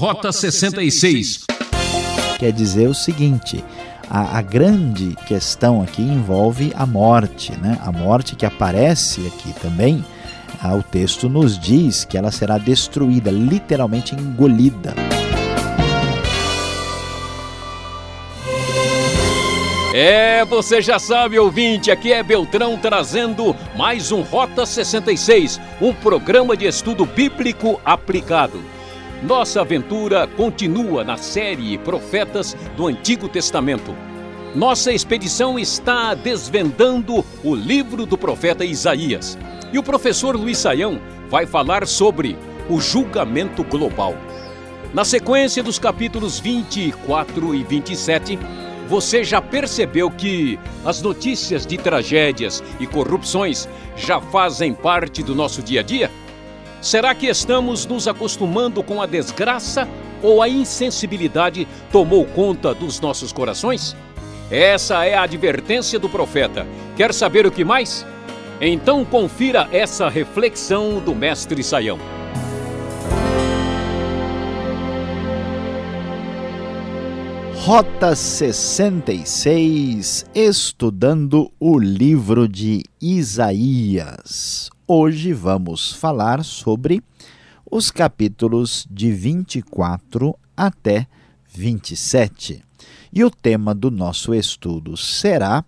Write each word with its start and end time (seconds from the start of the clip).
Rota 0.00 0.32
66. 0.32 1.44
Quer 2.38 2.52
dizer 2.52 2.88
o 2.88 2.94
seguinte: 2.94 3.62
a, 4.08 4.38
a, 4.38 4.40
grande 4.40 5.14
questão 5.26 5.82
aqui 5.82 6.00
envolve 6.00 6.72
a 6.74 6.86
morte, 6.86 7.52
né? 7.60 7.78
A 7.84 7.92
morte 7.92 8.34
que 8.34 8.46
aparece 8.46 9.26
aqui 9.26 9.52
também. 9.60 10.02
Ah, 10.58 10.74
o 10.74 10.82
texto 10.82 11.28
nos 11.28 11.58
diz 11.58 12.06
que 12.06 12.16
ela 12.16 12.30
será 12.30 12.56
destruída, 12.56 13.30
literalmente 13.30 14.14
engolida. 14.14 14.94
É, 19.92 20.46
você 20.46 20.80
já 20.80 20.98
sabe, 20.98 21.38
ouvinte, 21.38 21.90
aqui 21.90 22.10
é 22.10 22.22
Beltrão 22.22 22.78
trazendo 22.78 23.54
mais 23.76 24.10
um 24.10 24.22
Rota 24.22 24.64
66, 24.64 25.60
um 25.78 25.92
programa 25.92 26.56
de 26.56 26.64
estudo 26.64 27.04
bíblico 27.04 27.78
aplicado. 27.84 28.79
Nossa 29.22 29.60
aventura 29.60 30.26
continua 30.26 31.04
na 31.04 31.18
série 31.18 31.76
Profetas 31.76 32.56
do 32.74 32.86
Antigo 32.86 33.28
Testamento. 33.28 33.94
Nossa 34.54 34.92
expedição 34.92 35.58
está 35.58 36.14
desvendando 36.14 37.22
o 37.44 37.54
livro 37.54 38.06
do 38.06 38.16
profeta 38.16 38.64
Isaías. 38.64 39.38
E 39.74 39.78
o 39.78 39.82
professor 39.82 40.34
Luiz 40.34 40.56
Saião 40.56 40.98
vai 41.28 41.44
falar 41.44 41.86
sobre 41.86 42.34
o 42.70 42.80
julgamento 42.80 43.62
global. 43.62 44.14
Na 44.94 45.04
sequência 45.04 45.62
dos 45.62 45.78
capítulos 45.78 46.40
24 46.40 47.54
e 47.54 47.62
27, 47.62 48.38
você 48.88 49.22
já 49.22 49.42
percebeu 49.42 50.10
que 50.10 50.58
as 50.82 51.02
notícias 51.02 51.66
de 51.66 51.76
tragédias 51.76 52.64
e 52.80 52.86
corrupções 52.86 53.68
já 53.94 54.18
fazem 54.18 54.72
parte 54.72 55.22
do 55.22 55.34
nosso 55.34 55.62
dia 55.62 55.80
a 55.80 55.82
dia? 55.82 56.10
Será 56.80 57.14
que 57.14 57.26
estamos 57.26 57.84
nos 57.84 58.08
acostumando 58.08 58.82
com 58.82 59.02
a 59.02 59.06
desgraça 59.06 59.86
ou 60.22 60.40
a 60.40 60.48
insensibilidade 60.48 61.68
tomou 61.92 62.24
conta 62.24 62.74
dos 62.74 63.00
nossos 63.00 63.32
corações? 63.32 63.94
Essa 64.50 65.04
é 65.04 65.14
a 65.14 65.22
advertência 65.22 65.98
do 65.98 66.08
profeta. 66.08 66.66
Quer 66.96 67.12
saber 67.12 67.46
o 67.46 67.50
que 67.50 67.64
mais? 67.64 68.06
Então 68.60 69.04
confira 69.04 69.68
essa 69.70 70.08
reflexão 70.08 71.00
do 71.00 71.14
mestre 71.14 71.62
Saião. 71.62 71.98
Rota 77.56 78.16
66, 78.16 80.24
estudando 80.34 81.52
o 81.60 81.78
livro 81.78 82.48
de 82.48 82.82
Isaías. 83.00 84.70
Hoje 84.92 85.32
vamos 85.32 85.92
falar 85.92 86.44
sobre 86.44 87.00
os 87.70 87.92
capítulos 87.92 88.88
de 88.90 89.12
24 89.12 90.36
até 90.56 91.06
27. 91.48 92.60
E 93.12 93.22
o 93.22 93.30
tema 93.30 93.72
do 93.72 93.88
nosso 93.88 94.34
estudo 94.34 94.96
será 94.96 95.64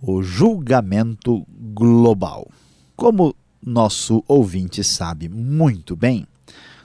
o 0.00 0.22
julgamento 0.22 1.46
global. 1.74 2.50
Como 2.96 3.36
nosso 3.62 4.24
ouvinte 4.26 4.82
sabe 4.82 5.28
muito 5.28 5.94
bem, 5.94 6.26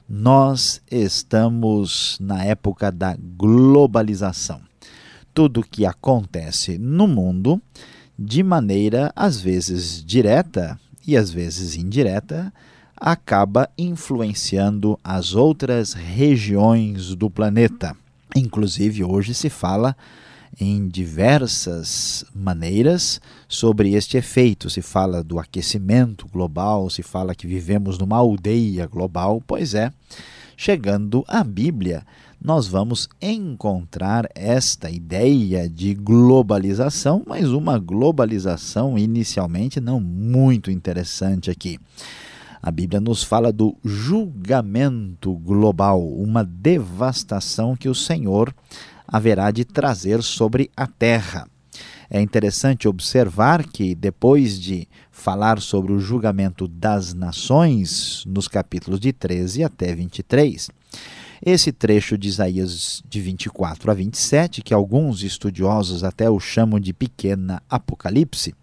nós 0.09 0.81
estamos 0.91 2.17
na 2.19 2.43
época 2.43 2.91
da 2.91 3.15
globalização. 3.15 4.59
Tudo 5.33 5.63
que 5.63 5.85
acontece 5.85 6.77
no 6.77 7.07
mundo, 7.07 7.61
de 8.19 8.43
maneira 8.43 9.09
às 9.15 9.39
vezes 9.39 10.03
direta 10.03 10.77
e 11.05 11.17
às 11.17 11.31
vezes 11.31 11.75
indireta, 11.75 12.53
acaba 12.95 13.69
influenciando 13.77 14.99
as 15.03 15.33
outras 15.33 15.93
regiões 15.93 17.15
do 17.15 17.29
planeta. 17.29 17.95
Inclusive, 18.35 19.03
hoje 19.03 19.33
se 19.33 19.49
fala 19.49 19.95
em 20.59 20.87
diversas 20.87 22.25
maneiras 22.35 23.19
sobre 23.47 23.93
este 23.93 24.17
efeito. 24.17 24.69
Se 24.69 24.81
fala 24.81 25.23
do 25.23 25.39
aquecimento 25.39 26.27
global, 26.27 26.89
se 26.89 27.01
fala 27.01 27.33
que 27.33 27.47
vivemos 27.47 27.97
numa 27.97 28.17
aldeia 28.17 28.85
global. 28.85 29.41
Pois 29.45 29.73
é, 29.73 29.91
chegando 30.55 31.23
à 31.27 31.43
Bíblia, 31.43 32.05
nós 32.43 32.67
vamos 32.67 33.07
encontrar 33.21 34.27
esta 34.33 34.89
ideia 34.89 35.69
de 35.69 35.93
globalização, 35.93 37.21
mas 37.27 37.49
uma 37.49 37.77
globalização 37.77 38.97
inicialmente 38.97 39.79
não 39.79 39.99
muito 39.99 40.71
interessante 40.71 41.51
aqui. 41.51 41.77
A 42.59 42.71
Bíblia 42.71 42.99
nos 42.99 43.23
fala 43.23 43.51
do 43.51 43.77
julgamento 43.85 45.33
global, 45.33 46.03
uma 46.03 46.43
devastação 46.43 47.75
que 47.75 47.87
o 47.87 47.95
Senhor 47.95 48.53
haverá 49.07 49.51
de 49.51 49.63
trazer 49.63 50.23
sobre 50.23 50.71
a 50.75 50.87
terra. 50.87 51.47
É 52.09 52.19
interessante 52.19 52.87
observar 52.87 53.65
que, 53.65 53.93
depois 53.93 54.59
de 54.59 54.87
falar 55.11 55.61
sobre 55.61 55.93
o 55.93 55.99
julgamento 55.99 56.67
das 56.67 57.13
nações, 57.13 58.23
nos 58.27 58.47
capítulos 58.47 58.99
de 58.99 59.13
13 59.13 59.63
até 59.63 59.95
23, 59.95 60.69
esse 61.43 61.71
trecho 61.71 62.17
de 62.17 62.27
Isaías 62.27 63.03
de 63.09 63.19
24 63.19 63.89
a 63.89 63.93
27, 63.93 64.61
que 64.61 64.73
alguns 64.73 65.23
estudiosos 65.23 66.03
até 66.03 66.29
o 66.29 66.39
chamam 66.39 66.79
de 66.79 66.93
pequena 66.93 67.61
Apocalipse, 67.69 68.53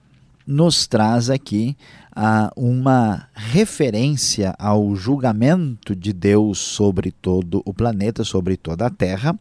nos 0.47 0.87
traz 0.87 1.29
aqui 1.29 1.77
ah, 2.17 2.51
uma 2.57 3.29
referência 3.35 4.55
ao 4.59 4.97
julgamento 4.97 5.95
de 5.95 6.11
Deus 6.13 6.59
sobre 6.59 7.13
todo 7.13 7.61
o 7.67 7.75
planeta, 7.75 8.25
sobre 8.25 8.57
toda 8.57 8.87
a 8.87 8.91
Terra, 8.91 9.39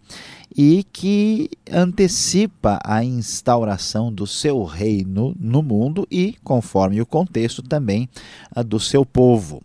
e 0.55 0.85
que 0.91 1.49
antecipa 1.71 2.79
a 2.83 3.03
instauração 3.05 4.11
do 4.11 4.27
seu 4.27 4.63
reino 4.65 5.33
no 5.39 5.63
mundo 5.63 6.05
e, 6.11 6.35
conforme 6.43 7.01
o 7.01 7.05
contexto, 7.05 7.61
também 7.61 8.09
ah, 8.51 8.61
do 8.61 8.79
seu 8.79 9.05
povo. 9.05 9.63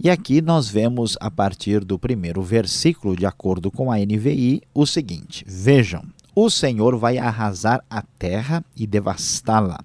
E 0.00 0.08
aqui 0.08 0.40
nós 0.40 0.68
vemos, 0.68 1.16
a 1.20 1.30
partir 1.30 1.84
do 1.84 1.98
primeiro 1.98 2.42
versículo, 2.42 3.16
de 3.16 3.26
acordo 3.26 3.70
com 3.70 3.90
a 3.90 3.96
NVI, 3.98 4.62
o 4.72 4.86
seguinte: 4.86 5.44
Vejam, 5.46 6.04
o 6.34 6.48
Senhor 6.48 6.96
vai 6.96 7.18
arrasar 7.18 7.84
a 7.90 8.02
terra 8.02 8.64
e 8.76 8.86
devastá-la 8.86 9.80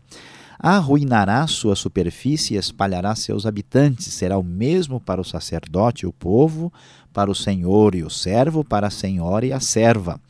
arruinará 0.63 1.45
sua 1.45 1.75
superfície 1.75 2.53
e 2.53 2.57
espalhará 2.57 3.13
seus 3.15 3.45
habitantes. 3.45 4.13
Será 4.13 4.37
o 4.37 4.43
mesmo 4.43 4.97
para 4.97 5.19
o 5.19 5.25
sacerdote 5.25 6.05
e 6.05 6.07
o 6.07 6.13
povo, 6.13 6.71
para 7.11 7.29
o 7.29 7.35
senhor 7.35 7.93
e 7.95 8.01
o 8.01 8.09
servo, 8.09 8.63
para 8.63 8.87
a 8.87 8.89
senhora 8.89 9.45
e 9.45 9.51
a 9.51 9.59
serva, 9.59 10.21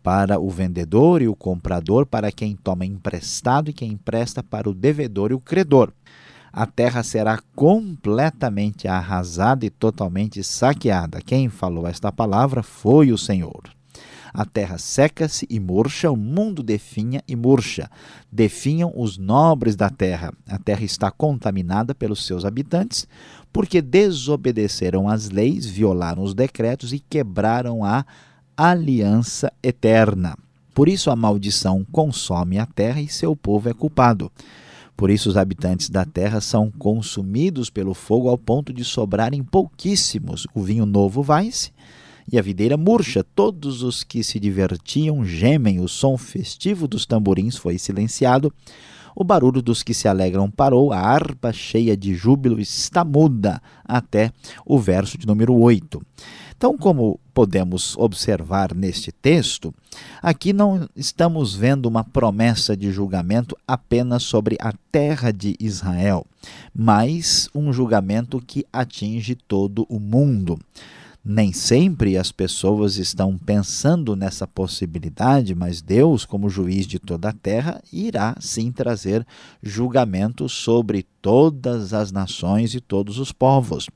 para 0.00 0.38
o 0.38 0.48
vendedor 0.48 1.20
e 1.20 1.26
o 1.26 1.34
comprador, 1.34 2.06
para 2.06 2.30
quem 2.30 2.54
toma 2.54 2.86
emprestado 2.86 3.70
e 3.70 3.72
quem 3.72 3.90
empresta 3.90 4.40
para 4.40 4.70
o 4.70 4.74
devedor 4.74 5.32
e 5.32 5.34
o 5.34 5.40
credor. 5.40 5.92
A 6.52 6.66
terra 6.66 7.02
será 7.02 7.40
completamente 7.56 8.86
arrasada 8.86 9.64
e 9.64 9.70
totalmente 9.70 10.44
saqueada. 10.44 11.22
Quem 11.22 11.48
falou 11.48 11.86
esta 11.86 12.12
palavra 12.12 12.62
foi 12.62 13.10
o 13.10 13.16
Senhor. 13.16 13.62
A 14.34 14.44
terra 14.44 14.78
seca-se 14.78 15.46
e 15.48 15.60
murcha, 15.60 16.10
o 16.10 16.16
mundo 16.16 16.62
definha 16.62 17.22
e 17.28 17.34
murcha. 17.36 17.90
Definham 18.30 18.92
os 18.94 19.16
nobres 19.16 19.76
da 19.76 19.88
terra. 19.88 20.32
A 20.46 20.58
terra 20.58 20.84
está 20.84 21.10
contaminada 21.10 21.94
pelos 21.94 22.26
seus 22.26 22.44
habitantes, 22.44 23.06
porque 23.52 23.80
desobedeceram 23.82 25.08
as 25.08 25.30
leis, 25.30 25.66
violaram 25.66 26.22
os 26.22 26.34
decretos 26.34 26.92
e 26.92 26.98
quebraram 26.98 27.84
a 27.84 28.04
aliança 28.56 29.52
eterna. 29.62 30.36
Por 30.74 30.88
isso 30.88 31.10
a 31.10 31.16
maldição 31.16 31.84
consome 31.92 32.58
a 32.58 32.64
terra 32.64 33.00
e 33.00 33.08
seu 33.08 33.36
povo 33.36 33.68
é 33.68 33.74
culpado. 33.74 34.32
Por 35.02 35.10
isso 35.10 35.28
os 35.28 35.36
habitantes 35.36 35.90
da 35.90 36.04
terra 36.04 36.40
são 36.40 36.70
consumidos 36.70 37.68
pelo 37.68 37.92
fogo 37.92 38.28
ao 38.28 38.38
ponto 38.38 38.72
de 38.72 38.84
sobrarem 38.84 39.42
pouquíssimos. 39.42 40.46
O 40.54 40.62
vinho 40.62 40.86
novo 40.86 41.24
vai-se 41.24 41.72
e 42.32 42.38
a 42.38 42.42
videira 42.42 42.76
murcha. 42.76 43.24
Todos 43.34 43.82
os 43.82 44.04
que 44.04 44.22
se 44.22 44.38
divertiam 44.38 45.24
gemem, 45.24 45.80
o 45.80 45.88
som 45.88 46.16
festivo 46.16 46.86
dos 46.86 47.04
tamborins 47.04 47.56
foi 47.56 47.78
silenciado. 47.78 48.54
O 49.12 49.24
barulho 49.24 49.60
dos 49.60 49.82
que 49.82 49.92
se 49.92 50.06
alegram 50.06 50.48
parou, 50.48 50.92
a 50.92 51.00
harpa 51.00 51.52
cheia 51.52 51.96
de 51.96 52.14
júbilo 52.14 52.60
está 52.60 53.04
muda, 53.04 53.60
até 53.84 54.32
o 54.64 54.78
verso 54.78 55.18
de 55.18 55.26
número 55.26 55.52
8. 55.52 56.00
Então, 56.62 56.78
como 56.78 57.18
podemos 57.34 57.96
observar 57.98 58.72
neste 58.72 59.10
texto, 59.10 59.74
aqui 60.22 60.52
não 60.52 60.88
estamos 60.94 61.56
vendo 61.56 61.86
uma 61.86 62.04
promessa 62.04 62.76
de 62.76 62.92
julgamento 62.92 63.56
apenas 63.66 64.22
sobre 64.22 64.56
a 64.60 64.72
terra 64.92 65.32
de 65.32 65.56
Israel, 65.58 66.24
mas 66.72 67.48
um 67.52 67.72
julgamento 67.72 68.40
que 68.40 68.64
atinge 68.72 69.34
todo 69.34 69.84
o 69.88 69.98
mundo. 69.98 70.56
Nem 71.24 71.52
sempre 71.52 72.16
as 72.16 72.30
pessoas 72.30 72.96
estão 72.96 73.36
pensando 73.36 74.14
nessa 74.14 74.46
possibilidade, 74.46 75.56
mas 75.56 75.82
Deus, 75.82 76.24
como 76.24 76.48
juiz 76.48 76.86
de 76.86 77.00
toda 77.00 77.30
a 77.30 77.32
terra, 77.32 77.82
irá 77.92 78.36
sim 78.38 78.70
trazer 78.70 79.26
julgamento 79.60 80.48
sobre 80.48 81.04
todas 81.20 81.92
as 81.92 82.12
nações 82.12 82.72
e 82.72 82.80
todos 82.80 83.18
os 83.18 83.32
povos. 83.32 83.90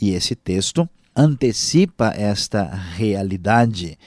E 0.00 0.10
esse 0.10 0.36
texto 0.36 0.88
antecipa 1.16 2.12
esta 2.16 2.64
realidade 2.64 3.98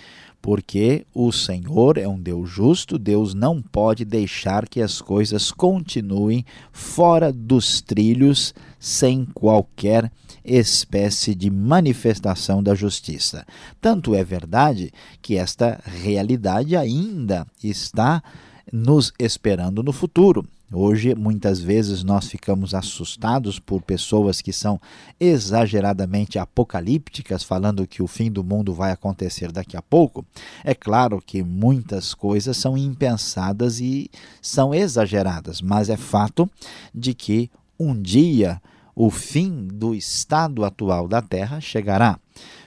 porque 0.42 1.06
o 1.14 1.32
Senhor 1.32 1.98
é 1.98 2.08
um 2.08 2.20
Deus 2.20 2.50
justo, 2.50 2.98
Deus 2.98 3.34
não 3.34 3.62
pode 3.62 4.06
deixar 4.06 4.68
que 4.68 4.82
as 4.82 5.02
coisas 5.02 5.52
continuem 5.52 6.46
fora 6.72 7.32
dos 7.32 7.82
trilhos 7.82 8.54
sem 8.80 9.26
qualquer 9.26 10.10
espécie 10.44 11.36
de 11.36 11.50
manifestação 11.50 12.64
da 12.64 12.74
justiça. 12.74 13.46
Tanto 13.82 14.16
é 14.16 14.24
verdade 14.24 14.92
que 15.22 15.36
esta 15.36 15.82
realidade 15.86 16.76
ainda 16.76 17.46
está 17.62 18.24
nos 18.72 19.12
esperando 19.20 19.84
no 19.84 19.92
futuro. 19.92 20.48
Hoje, 20.72 21.16
muitas 21.16 21.60
vezes, 21.60 22.04
nós 22.04 22.28
ficamos 22.28 22.76
assustados 22.76 23.58
por 23.58 23.82
pessoas 23.82 24.40
que 24.40 24.54
são 24.54 24.80
exageradamente 25.20 26.38
apocalípticas, 26.38 27.44
falando 27.44 27.88
que 27.88 28.04
o 28.04 28.08
fim 28.08 28.32
do 28.32 28.44
mundo 28.44 28.72
vai 28.72 28.92
acontecer 28.92 29.52
daqui 29.52 29.76
a 29.76 29.82
pouco. 29.82 30.24
É 30.64 30.76
claro 30.76 31.20
que 31.26 31.42
muitas 31.42 32.14
coisas 32.14 32.56
são 32.56 32.78
impensadas 32.78 33.80
e 33.80 34.12
são 34.42 34.72
exageradas, 34.72 35.60
mas 35.60 35.90
é 35.90 35.98
fato 35.98 36.48
de 36.94 37.16
que 37.16 37.50
um 37.80 38.00
dia 38.00 38.62
o 38.96 39.10
fim 39.10 39.66
do 39.66 39.96
estado 39.96 40.64
atual 40.64 41.08
da 41.08 41.22
terra 41.22 41.60
chegará. 41.60 42.20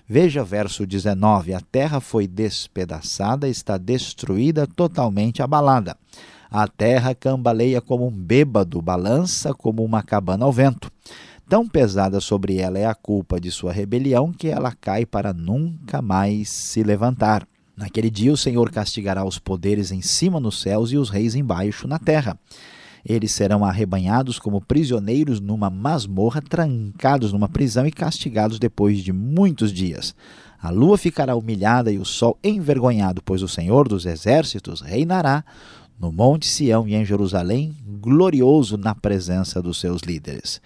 Veja 0.08 0.42
verso 0.42 0.84
19: 0.84 1.54
A 1.54 1.60
terra 1.60 2.00
foi 2.00 2.26
despedaçada, 2.26 3.48
está 3.48 3.78
destruída, 3.78 4.66
totalmente 4.66 5.40
abalada. 5.40 5.96
A 6.54 6.68
terra 6.68 7.14
cambaleia 7.14 7.80
como 7.80 8.06
um 8.06 8.10
bêbado, 8.10 8.82
balança 8.82 9.54
como 9.54 9.82
uma 9.82 10.02
cabana 10.02 10.44
ao 10.44 10.52
vento. 10.52 10.92
Tão 11.48 11.66
pesada 11.66 12.20
sobre 12.20 12.58
ela 12.58 12.78
é 12.78 12.84
a 12.84 12.94
culpa 12.94 13.40
de 13.40 13.50
sua 13.50 13.72
rebelião 13.72 14.30
que 14.30 14.48
ela 14.48 14.70
cai 14.78 15.06
para 15.06 15.32
nunca 15.32 16.02
mais 16.02 16.50
se 16.50 16.82
levantar. 16.82 17.48
Naquele 17.74 18.10
dia 18.10 18.30
o 18.30 18.36
Senhor 18.36 18.70
castigará 18.70 19.24
os 19.24 19.38
poderes 19.38 19.90
em 19.90 20.02
cima 20.02 20.38
nos 20.38 20.60
céus 20.60 20.92
e 20.92 20.98
os 20.98 21.08
reis 21.08 21.34
embaixo 21.34 21.88
na 21.88 21.98
terra. 21.98 22.38
Eles 23.02 23.32
serão 23.32 23.64
arrebanhados 23.64 24.38
como 24.38 24.60
prisioneiros 24.60 25.40
numa 25.40 25.70
masmorra, 25.70 26.42
trancados 26.42 27.32
numa 27.32 27.48
prisão 27.48 27.86
e 27.86 27.90
castigados 27.90 28.58
depois 28.58 28.98
de 28.98 29.10
muitos 29.10 29.72
dias. 29.72 30.14
A 30.60 30.70
lua 30.70 30.96
ficará 30.96 31.34
humilhada 31.34 31.90
e 31.90 31.98
o 31.98 32.04
sol 32.04 32.38
envergonhado, 32.44 33.20
pois 33.24 33.42
o 33.42 33.48
Senhor 33.48 33.88
dos 33.88 34.06
exércitos 34.06 34.80
reinará 34.80 35.44
no 35.98 36.12
Monte 36.12 36.46
Sião 36.46 36.86
e 36.86 36.94
em 36.94 37.04
Jerusalém, 37.04 37.76
glorioso 38.00 38.76
na 38.76 38.94
presença 38.94 39.62
dos 39.62 39.78
seus 39.78 40.02
líderes. 40.02 40.60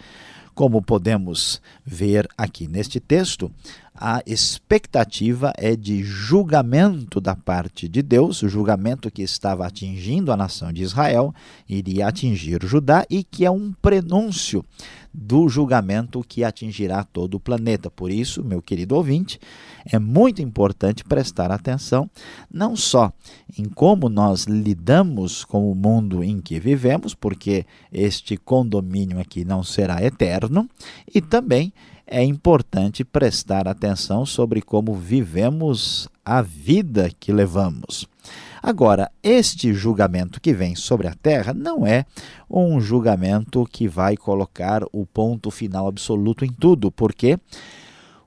Como 0.55 0.81
podemos 0.81 1.61
ver 1.85 2.27
aqui 2.37 2.67
neste 2.67 2.99
texto, 2.99 3.51
a 3.99 4.23
expectativa 4.27 5.53
é 5.57 5.75
de 5.75 6.03
julgamento 6.03 7.21
da 7.21 7.35
parte 7.35 7.89
de 7.89 8.03
Deus, 8.03 8.43
o 8.43 8.49
julgamento 8.49 9.11
que 9.11 9.23
estava 9.23 9.67
atingindo 9.67 10.31
a 10.31 10.37
nação 10.37 10.73
de 10.73 10.83
Israel, 10.83 11.35
iria 11.69 12.07
atingir 12.07 12.65
Judá 12.65 13.07
e 13.09 13.25
que 13.25 13.45
é 13.45 13.51
um 13.51 13.73
prenúncio 13.73 14.65
do 15.13 15.49
julgamento 15.49 16.23
que 16.29 16.45
atingirá 16.45 17.03
todo 17.03 17.35
o 17.35 17.41
planeta. 17.41 17.91
Por 17.91 18.11
isso, 18.11 18.45
meu 18.45 18.61
querido 18.61 18.95
ouvinte, 18.95 19.41
é 19.91 19.99
muito 19.99 20.43
importante 20.43 21.03
prestar 21.03 21.51
atenção 21.51 22.11
não 22.51 22.77
só 22.77 23.11
em 23.59 23.65
como 23.65 24.11
nós 24.11 24.45
lidamos 24.45 25.43
com 25.43 25.73
o 25.73 25.75
mundo 25.75 26.23
em 26.23 26.39
que 26.39 26.61
vivemos, 26.61 27.15
porque 27.15 27.65
este 27.91 28.37
condomínio 28.37 29.19
aqui 29.19 29.43
não 29.43 29.63
será 29.63 30.05
eterno, 30.05 30.69
e 31.15 31.23
também 31.23 31.73
é 32.07 32.23
importante 32.23 33.05
prestar 33.05 33.67
atenção 33.67 34.25
sobre 34.25 34.63
como 34.63 34.95
vivemos 34.95 36.09
a 36.25 36.41
vida 36.41 37.11
que 37.19 37.33
levamos. 37.33 38.07
Agora, 38.63 39.11
este 39.23 39.73
julgamento 39.73 40.41
que 40.41 40.53
vem 40.53 40.75
sobre 40.75 41.07
a 41.09 41.15
terra 41.15 41.53
não 41.53 41.87
é 41.87 42.05
um 42.51 42.81
julgamento 42.81 43.67
que 43.71 43.87
vai 43.87 44.17
colocar 44.17 44.83
o 44.93 45.07
ponto 45.07 45.51
final 45.51 45.87
absoluto 45.87 46.45
em 46.45 46.53
tudo, 46.53 46.91
porque 46.91 47.39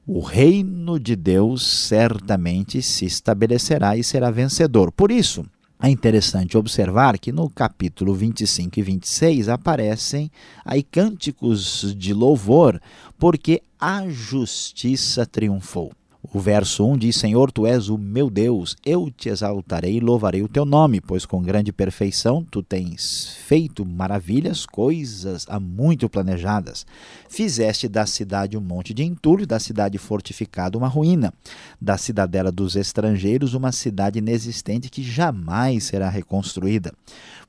o 0.06 0.20
reino 0.22 1.00
de 1.00 1.16
Deus 1.16 1.66
certamente 1.66 2.82
se 2.82 3.06
estabelecerá 3.06 3.96
e 3.98 4.04
será 4.04 4.32
vencedor. 4.32 4.92
Por 4.92 5.12
isso, 5.12 5.46
é 5.82 5.90
interessante 5.90 6.58
observar 6.58 7.18
que 7.18 7.32
no 7.32 7.50
capítulo 7.50 8.14
25 8.14 8.80
e 8.80 8.82
26 8.84 9.48
aparecem 9.48 10.30
aí 10.66 10.84
cânticos 10.84 11.96
de 11.98 12.14
louvor, 12.14 12.82
porque 13.18 13.62
a 13.80 14.08
justiça 14.10 15.26
triunfou. 15.26 15.94
O 16.22 16.38
verso 16.38 16.86
1 16.86 16.98
diz: 16.98 17.16
Senhor, 17.16 17.50
tu 17.50 17.66
és 17.66 17.88
o 17.88 17.98
meu 17.98 18.30
Deus, 18.30 18.76
eu 18.86 19.10
te 19.10 19.30
exaltarei 19.30 19.96
e 19.96 20.00
louvarei 20.02 20.44
o 20.44 20.50
teu 20.50 20.66
nome, 20.66 21.00
pois 21.00 21.26
com 21.26 21.42
grande 21.42 21.72
perfeição 21.72 22.44
tu 22.44 22.62
tens 22.62 23.38
feito 23.46 23.86
maravilhas, 23.86 24.66
coisas 24.66 25.46
há 25.50 25.62
muito 25.62 26.10
planejadas. 26.10 26.86
Fizeste 27.30 27.88
da 27.88 28.06
cidade 28.06 28.58
um 28.58 28.62
monte 28.62 28.94
de 28.94 29.02
entulho, 29.02 29.48
da 29.48 29.60
cidade 29.60 29.98
fortificada 29.98 30.78
uma 30.78 30.90
ruína, 30.90 31.34
da 31.80 31.98
cidadela 31.98 32.52
dos 32.52 32.76
estrangeiros 32.76 33.54
uma 33.54 33.72
cidade 33.72 34.20
inexistente 34.20 34.90
que 34.90 35.02
jamais 35.02 35.86
será 35.86 36.10
reconstruída. 36.10 36.94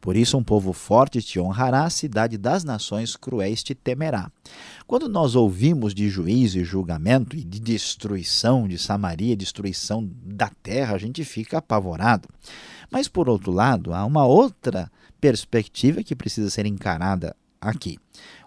Por 0.00 0.16
isso, 0.16 0.38
um 0.38 0.42
povo 0.42 0.72
forte 0.72 1.20
te 1.20 1.38
honrará, 1.38 1.84
a 1.84 1.90
cidade 1.90 2.38
das 2.38 2.64
nações 2.64 3.16
cruéis 3.16 3.62
te 3.62 3.74
temerá. 3.74 4.30
Quando 4.86 5.08
nós 5.08 5.34
ouvimos 5.34 5.94
de 5.94 6.08
juízo 6.08 6.58
e 6.58 6.64
julgamento 6.64 7.36
e 7.36 7.44
de 7.44 7.60
destruição 7.60 8.66
de 8.66 8.78
Samaria, 8.78 9.36
destruição 9.36 10.08
da 10.24 10.50
terra, 10.62 10.94
a 10.94 10.98
gente 10.98 11.22
fica 11.24 11.58
apavorado. 11.58 12.28
Mas, 12.90 13.08
por 13.08 13.28
outro 13.28 13.52
lado, 13.52 13.92
há 13.92 14.04
uma 14.04 14.24
outra 14.24 14.90
perspectiva 15.20 16.02
que 16.02 16.16
precisa 16.16 16.48
ser 16.48 16.64
encarada 16.64 17.36
aqui. 17.60 17.98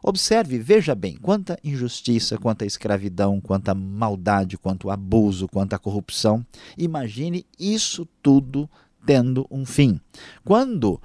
Observe, 0.01 0.57
veja 0.57 0.95
bem, 0.95 1.15
quanta 1.15 1.57
injustiça, 1.63 2.37
quanta 2.37 2.65
escravidão, 2.65 3.39
quanta 3.39 3.75
maldade, 3.75 4.57
quanto 4.57 4.89
abuso, 4.89 5.47
quanta 5.47 5.77
corrupção. 5.77 6.45
Imagine 6.77 7.45
isso 7.59 8.07
tudo 8.21 8.69
tendo 9.05 9.45
um 9.51 9.65
fim. 9.65 9.99
Quando 10.43 10.99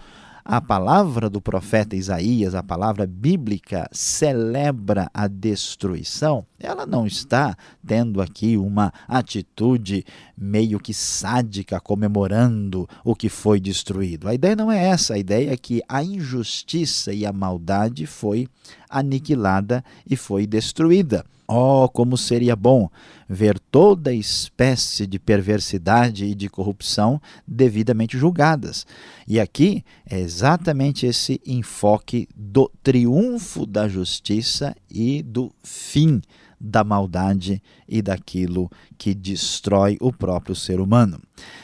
a 0.50 0.62
palavra 0.62 1.28
do 1.28 1.42
profeta 1.42 1.94
Isaías, 1.94 2.54
a 2.54 2.62
palavra 2.62 3.06
bíblica, 3.06 3.86
celebra 3.92 5.10
a 5.12 5.28
destruição, 5.28 6.46
ela 6.58 6.86
não 6.86 7.06
está 7.06 7.54
tendo 7.86 8.22
aqui 8.22 8.56
uma 8.56 8.90
atitude 9.06 10.06
meio 10.34 10.80
que 10.80 10.94
sádica, 10.94 11.78
comemorando 11.78 12.88
o 13.04 13.14
que 13.14 13.28
foi 13.28 13.60
destruído. 13.60 14.26
A 14.26 14.32
ideia 14.32 14.56
não 14.56 14.72
é 14.72 14.86
essa, 14.86 15.14
a 15.14 15.18
ideia 15.18 15.52
é 15.52 15.56
que 15.56 15.82
a 15.86 16.02
injustiça 16.02 17.12
e 17.12 17.26
a 17.26 17.32
maldade 17.32 18.06
foi 18.06 18.48
aniquilada 18.88 19.84
e 20.08 20.16
foi 20.16 20.46
destruída. 20.46 21.24
Oh, 21.50 21.88
como 21.88 22.14
seria 22.18 22.54
bom 22.54 22.90
ver 23.26 23.58
toda 23.58 24.12
espécie 24.12 25.06
de 25.06 25.18
perversidade 25.18 26.26
e 26.26 26.34
de 26.34 26.46
corrupção 26.46 27.18
devidamente 27.46 28.18
julgadas. 28.18 28.86
E 29.26 29.40
aqui 29.40 29.82
é 30.08 30.20
exatamente 30.20 31.06
esse 31.06 31.40
enfoque 31.46 32.28
do 32.36 32.70
triunfo 32.82 33.64
da 33.64 33.88
justiça 33.88 34.76
e 34.90 35.22
do 35.22 35.50
fim 35.62 36.20
da 36.60 36.82
maldade 36.82 37.62
e 37.88 38.02
daquilo 38.02 38.70
que 38.96 39.14
destrói 39.14 39.96
o 40.00 40.12
próprio 40.12 40.54
ser 40.54 40.80
humano. 40.80 41.20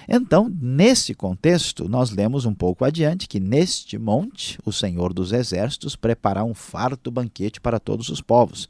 Então, 0.09 0.53
nesse 0.61 1.15
contexto, 1.15 1.89
nós 1.89 2.11
lemos 2.11 2.45
um 2.45 2.55
pouco 2.55 2.85
adiante 2.85 3.29
que 3.29 3.41
neste 3.41 3.99
monte 3.99 4.59
o 4.65 4.73
Senhor 4.73 5.13
dos 5.13 5.33
Exércitos 5.33 5.97
preparará 5.97 6.45
um 6.45 6.55
farto 6.55 7.11
banquete 7.11 7.61
para 7.61 7.81
todos 7.81 8.09
os 8.09 8.21
povos 8.21 8.69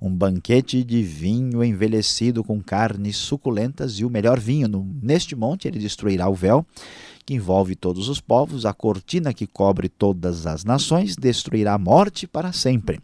um 0.00 0.10
banquete 0.10 0.82
de 0.82 1.02
vinho 1.02 1.62
envelhecido 1.62 2.42
com 2.42 2.62
carnes 2.62 3.18
suculentas 3.18 3.98
e 3.98 4.04
o 4.04 4.08
melhor 4.08 4.40
vinho. 4.40 4.88
Neste 5.02 5.36
monte 5.36 5.68
ele 5.68 5.78
destruirá 5.78 6.26
o 6.28 6.34
véu 6.34 6.64
que 7.26 7.34
envolve 7.34 7.76
todos 7.76 8.08
os 8.08 8.20
povos, 8.20 8.64
a 8.64 8.72
cortina 8.72 9.34
que 9.34 9.46
cobre 9.46 9.88
todas 9.88 10.46
as 10.46 10.64
nações, 10.64 11.16
destruirá 11.16 11.74
a 11.74 11.78
morte 11.78 12.26
para 12.26 12.52
sempre. 12.52 12.98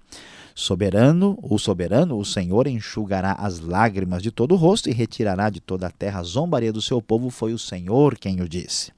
Soberano, 0.59 1.39
o 1.43 1.59
soberano, 1.59 2.19
o 2.19 2.25
Senhor 2.25 2.67
enxugará 2.67 3.33
as 3.33 3.61
lágrimas 3.61 4.23
de 4.23 4.31
todo 4.31 4.53
o 4.53 4.57
rosto 4.57 4.89
e 4.89 4.93
retirará 4.93 5.51
de 5.51 5.61
toda 5.61 5.87
a 5.87 5.91
terra 5.91 6.21
a 6.21 6.23
zombaria 6.23 6.73
do 6.73 6.81
seu 6.81 7.03
povo, 7.03 7.29
foi 7.29 7.53
o 7.53 7.59
Senhor 7.59 8.17
quem 8.17 8.41
o 8.41 8.49
disse. 8.49 8.91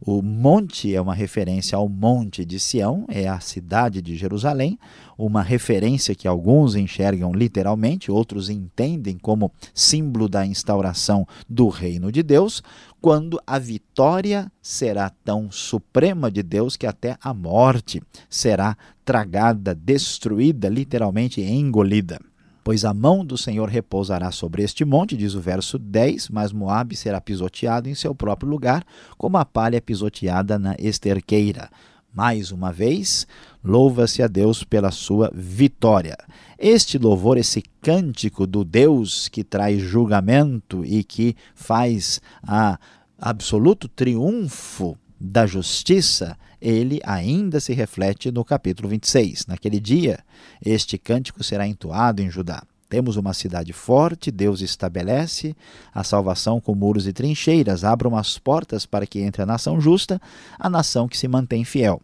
O 0.00 0.22
monte 0.22 0.94
é 0.94 1.00
uma 1.00 1.14
referência 1.14 1.76
ao 1.76 1.88
Monte 1.88 2.44
de 2.44 2.60
Sião, 2.60 3.04
é 3.08 3.28
a 3.28 3.40
cidade 3.40 4.00
de 4.00 4.16
Jerusalém, 4.16 4.78
uma 5.16 5.42
referência 5.42 6.14
que 6.14 6.28
alguns 6.28 6.76
enxergam 6.76 7.32
literalmente, 7.32 8.10
outros 8.10 8.48
entendem 8.48 9.18
como 9.18 9.50
símbolo 9.74 10.28
da 10.28 10.46
instauração 10.46 11.26
do 11.48 11.68
reino 11.68 12.12
de 12.12 12.22
Deus, 12.22 12.62
quando 13.00 13.40
a 13.44 13.58
vitória 13.58 14.50
será 14.62 15.10
tão 15.24 15.50
suprema 15.50 16.30
de 16.30 16.42
Deus 16.42 16.76
que 16.76 16.86
até 16.86 17.16
a 17.20 17.34
morte 17.34 18.00
será 18.30 18.76
tragada, 19.04 19.74
destruída, 19.74 20.68
literalmente 20.68 21.40
engolida. 21.40 22.20
Pois 22.68 22.84
a 22.84 22.92
mão 22.92 23.24
do 23.24 23.38
Senhor 23.38 23.66
repousará 23.66 24.30
sobre 24.30 24.62
este 24.62 24.84
monte, 24.84 25.16
diz 25.16 25.32
o 25.32 25.40
verso 25.40 25.78
10, 25.78 26.28
mas 26.28 26.52
Moabe 26.52 26.94
será 26.96 27.18
pisoteado 27.18 27.88
em 27.88 27.94
seu 27.94 28.14
próprio 28.14 28.50
lugar, 28.50 28.84
como 29.16 29.38
a 29.38 29.44
palha 29.46 29.80
pisoteada 29.80 30.58
na 30.58 30.76
esterqueira. 30.78 31.70
Mais 32.12 32.52
uma 32.52 32.70
vez, 32.70 33.26
louva-se 33.64 34.22
a 34.22 34.26
Deus 34.26 34.64
pela 34.64 34.90
sua 34.90 35.32
vitória. 35.34 36.14
Este 36.58 36.98
louvor, 36.98 37.38
esse 37.38 37.62
cântico 37.80 38.46
do 38.46 38.62
Deus 38.66 39.28
que 39.28 39.42
traz 39.42 39.80
julgamento 39.80 40.84
e 40.84 41.02
que 41.02 41.34
faz 41.54 42.20
a 42.46 42.78
absoluto 43.18 43.88
triunfo 43.88 44.94
da 45.20 45.46
justiça, 45.46 46.36
ele 46.60 47.00
ainda 47.04 47.60
se 47.60 47.72
reflete 47.72 48.30
no 48.30 48.44
capítulo 48.44 48.88
26. 48.88 49.46
Naquele 49.46 49.80
dia, 49.80 50.20
este 50.64 50.98
cântico 50.98 51.42
será 51.42 51.66
entoado 51.66 52.22
em 52.22 52.30
Judá. 52.30 52.62
Temos 52.88 53.16
uma 53.16 53.34
cidade 53.34 53.70
forte, 53.72 54.30
Deus 54.30 54.62
estabelece 54.62 55.54
a 55.92 56.02
salvação 56.02 56.58
com 56.58 56.74
muros 56.74 57.06
e 57.06 57.12
trincheiras, 57.12 57.84
abram 57.84 58.16
as 58.16 58.38
portas 58.38 58.86
para 58.86 59.06
que 59.06 59.20
entre 59.20 59.42
a 59.42 59.46
nação 59.46 59.78
justa, 59.78 60.18
a 60.58 60.70
nação 60.70 61.06
que 61.06 61.18
se 61.18 61.28
mantém 61.28 61.64
fiel. 61.64 62.00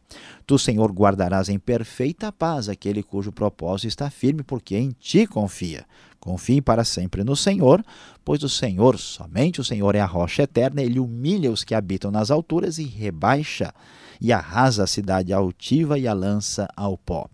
Tu, 0.46 0.58
Senhor, 0.58 0.92
guardarás 0.92 1.48
em 1.48 1.58
perfeita 1.58 2.30
paz 2.30 2.68
aquele 2.68 3.02
cujo 3.02 3.32
propósito 3.32 3.88
está 3.88 4.10
firme, 4.10 4.42
porque 4.42 4.76
em 4.76 4.90
ti 5.00 5.26
confia. 5.26 5.86
Confie 6.20 6.60
para 6.60 6.84
sempre 6.84 7.24
no 7.24 7.34
Senhor, 7.34 7.82
pois 8.22 8.42
o 8.42 8.48
Senhor, 8.48 8.98
somente 8.98 9.62
o 9.62 9.64
Senhor 9.64 9.94
é 9.94 10.00
a 10.00 10.06
rocha 10.06 10.42
eterna, 10.42 10.82
ele 10.82 11.00
humilha 11.00 11.50
os 11.50 11.64
que 11.64 11.74
habitam 11.74 12.10
nas 12.10 12.30
alturas 12.30 12.76
e 12.76 12.84
rebaixa 12.84 13.72
e 14.20 14.32
arrasa 14.32 14.84
a 14.84 14.86
cidade 14.86 15.32
altiva 15.32 15.98
e 15.98 16.06
a 16.06 16.12
lança 16.12 16.68
ao 16.76 16.96
pó. 16.96 17.28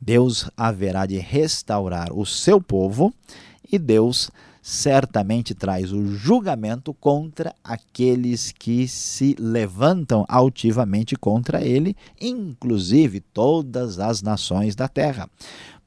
Deus 0.00 0.50
haverá 0.56 1.06
de 1.06 1.18
restaurar 1.18 2.12
o 2.12 2.24
seu 2.24 2.60
povo 2.60 3.12
e 3.70 3.78
Deus 3.78 4.30
certamente 4.62 5.54
traz 5.54 5.92
o 5.92 6.06
julgamento 6.14 6.92
contra 6.94 7.54
aqueles 7.64 8.52
que 8.52 8.86
se 8.86 9.34
levantam 9.38 10.24
altivamente 10.28 11.16
contra 11.16 11.62
ele, 11.62 11.96
inclusive 12.20 13.20
todas 13.20 13.98
as 13.98 14.22
nações 14.22 14.74
da 14.74 14.86
terra. 14.86 15.28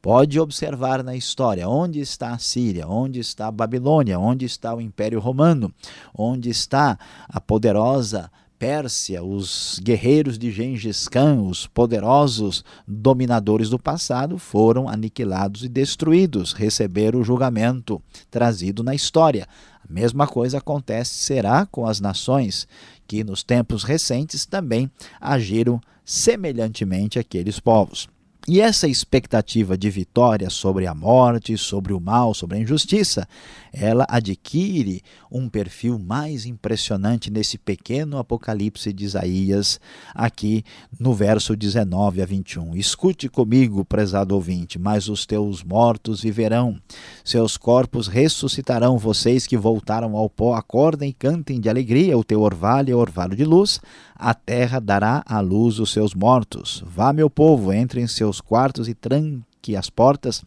Pode 0.02 0.38
observar 0.38 1.02
na 1.02 1.16
história 1.16 1.70
onde 1.70 2.02
está 2.02 2.32
a 2.32 2.38
Síria, 2.38 2.88
onde 2.88 3.22
está 3.22 3.48
a 3.48 3.52
Babilônia, 3.52 4.20
onde 4.20 4.46
está 4.46 4.76
o 4.76 4.82
Império 4.82 5.20
Romano, 5.20 5.74
onde 6.14 6.50
está 6.50 7.00
a 7.30 7.40
poderosa 7.40 8.30
Pérsia, 8.64 9.22
os 9.22 9.78
guerreiros 9.84 10.38
de 10.38 10.50
Gengis 10.50 11.10
Khan, 11.10 11.42
os 11.42 11.68
poderosos 11.68 12.64
dominadores 12.88 13.70
do 13.70 13.78
passado, 13.78 14.38
foram 14.38 14.88
aniquilados 14.88 15.66
e 15.66 15.68
destruídos, 15.68 16.54
receberam 16.54 17.20
o 17.20 17.26
julgamento 17.26 18.02
trazido 18.32 18.82
na 18.82 18.96
história. 18.96 19.50
A 19.84 19.92
mesma 19.92 20.26
coisa 20.26 20.60
acontece 20.60 21.14
será 21.14 21.66
com 21.66 21.86
as 21.86 22.00
nações 22.00 22.66
que 23.06 23.22
nos 23.22 23.44
tempos 23.44 23.84
recentes 23.84 24.46
também 24.46 24.90
agiram 25.20 25.82
semelhantemente 26.06 27.20
àqueles 27.20 27.60
povos. 27.60 28.08
E 28.46 28.60
essa 28.60 28.90
expectativa 28.90 29.78
de 29.78 29.90
vitória 29.90 30.50
sobre 30.50 30.86
a 30.86 30.94
morte, 30.94 31.58
sobre 31.58 31.94
o 31.94 32.00
mal, 32.02 32.34
sobre 32.34 32.58
a 32.58 32.60
injustiça, 32.60 33.26
ela 33.72 34.06
adquire 34.10 35.02
um 35.32 35.48
perfil 35.48 35.98
mais 35.98 36.46
impressionante 36.46 37.32
nesse 37.32 37.58
pequeno 37.58 38.18
apocalipse 38.18 38.92
de 38.92 39.06
Isaías, 39.06 39.80
aqui 40.14 40.62
no 41.00 41.14
verso 41.14 41.56
19 41.56 42.22
a 42.22 42.26
21. 42.26 42.76
Escute 42.76 43.30
comigo, 43.30 43.86
prezado 43.86 44.36
ouvinte, 44.36 44.78
mas 44.78 45.08
os 45.08 45.26
teus 45.26 45.64
mortos 45.64 46.22
viverão, 46.22 46.78
seus 47.24 47.56
corpos 47.56 48.10
ressuscitarão, 48.10 48.98
vocês 48.98 49.48
que 49.48 49.56
voltaram 49.56 50.18
ao 50.18 50.30
pó, 50.30 50.54
acordem 50.54 51.12
e 51.12 51.14
cantem 51.14 51.62
de 51.62 51.70
alegria, 51.70 52.18
o 52.18 52.26
teu 52.26 52.42
orvalho 52.42 52.92
é 52.92 52.96
orvalho 52.96 53.38
de 53.38 53.46
luz, 53.46 53.80
a 54.16 54.34
terra 54.34 54.80
dará 54.80 55.24
à 55.26 55.40
luz 55.40 55.80
os 55.80 55.92
seus 55.92 56.14
mortos. 56.14 56.84
Vá, 56.86 57.12
meu 57.12 57.30
povo, 57.30 57.74
entre 57.74 58.00
em 58.00 58.08
seus 58.08 58.33
quartos 58.42 58.88
e 58.88 58.94
tranque 58.94 59.76
as 59.76 59.90
portas. 59.90 60.44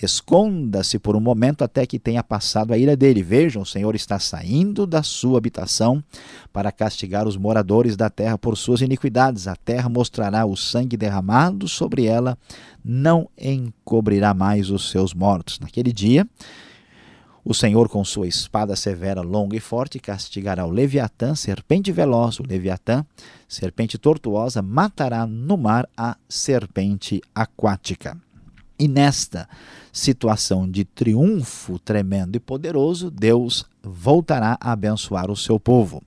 Esconda-se 0.00 0.98
por 0.98 1.14
um 1.14 1.20
momento 1.20 1.62
até 1.62 1.86
que 1.86 1.98
tenha 1.98 2.22
passado 2.22 2.72
a 2.72 2.78
ira 2.78 2.96
dele. 2.96 3.22
Vejam, 3.22 3.62
o 3.62 3.66
Senhor 3.66 3.94
está 3.94 4.18
saindo 4.18 4.86
da 4.86 5.02
sua 5.02 5.38
habitação 5.38 6.02
para 6.52 6.72
castigar 6.72 7.28
os 7.28 7.36
moradores 7.36 7.96
da 7.96 8.10
terra 8.10 8.36
por 8.36 8.56
suas 8.56 8.80
iniquidades. 8.80 9.46
A 9.46 9.54
terra 9.54 9.88
mostrará 9.88 10.44
o 10.44 10.56
sangue 10.56 10.96
derramado 10.96 11.68
sobre 11.68 12.06
ela, 12.06 12.36
não 12.84 13.28
encobrirá 13.38 14.34
mais 14.34 14.68
os 14.70 14.90
seus 14.90 15.14
mortos. 15.14 15.60
Naquele 15.60 15.92
dia, 15.92 16.26
o 17.44 17.52
Senhor, 17.52 17.90
com 17.90 18.02
sua 18.02 18.26
espada 18.26 18.74
severa, 18.74 19.20
longa 19.20 19.54
e 19.54 19.60
forte, 19.60 19.98
castigará 19.98 20.64
o 20.64 20.70
Leviatã, 20.70 21.34
serpente 21.34 21.92
veloz, 21.92 22.40
o 22.40 22.42
Leviatã, 22.42 23.04
serpente 23.46 23.98
tortuosa, 23.98 24.62
matará 24.62 25.26
no 25.26 25.58
mar 25.58 25.86
a 25.94 26.16
serpente 26.26 27.20
aquática. 27.34 28.16
E 28.78 28.88
nesta 28.88 29.46
situação 29.92 30.68
de 30.68 30.84
triunfo 30.84 31.78
tremendo 31.78 32.34
e 32.34 32.40
poderoso, 32.40 33.10
Deus 33.10 33.66
voltará 33.82 34.56
a 34.58 34.72
abençoar 34.72 35.30
o 35.30 35.36
seu 35.36 35.60
povo. 35.60 36.02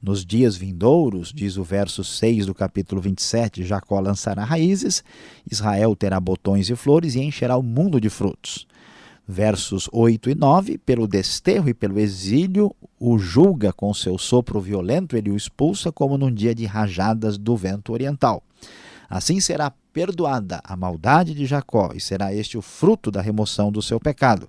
Nos 0.00 0.24
dias 0.26 0.56
vindouros, 0.56 1.32
diz 1.32 1.56
o 1.56 1.64
verso 1.64 2.04
6 2.04 2.46
do 2.46 2.54
capítulo 2.54 3.00
27, 3.00 3.64
Jacó 3.64 3.98
lançará 3.98 4.44
raízes, 4.44 5.02
Israel 5.50 5.96
terá 5.96 6.20
botões 6.20 6.68
e 6.68 6.76
flores 6.76 7.14
e 7.14 7.20
encherá 7.20 7.56
o 7.56 7.62
mundo 7.62 7.98
de 7.98 8.10
frutos 8.10 8.66
versos 9.26 9.88
8 9.92 10.30
e 10.30 10.34
9, 10.34 10.78
pelo 10.78 11.06
desterro 11.06 11.68
e 11.68 11.74
pelo 11.74 11.98
exílio, 11.98 12.74
o 12.98 13.18
julga 13.18 13.72
com 13.72 13.92
seu 13.94 14.18
sopro 14.18 14.60
violento, 14.60 15.16
ele 15.16 15.30
o 15.30 15.36
expulsa 15.36 15.90
como 15.90 16.18
num 16.18 16.32
dia 16.32 16.54
de 16.54 16.66
rajadas 16.66 17.38
do 17.38 17.56
vento 17.56 17.92
oriental. 17.92 18.42
Assim 19.08 19.40
será 19.40 19.72
perdoada 19.92 20.60
a 20.64 20.74
maldade 20.74 21.34
de 21.34 21.44
Jacó, 21.44 21.92
e 21.94 22.00
será 22.00 22.34
este 22.34 22.56
o 22.56 22.62
fruto 22.62 23.10
da 23.10 23.20
remoção 23.20 23.70
do 23.70 23.82
seu 23.82 24.00
pecado, 24.00 24.48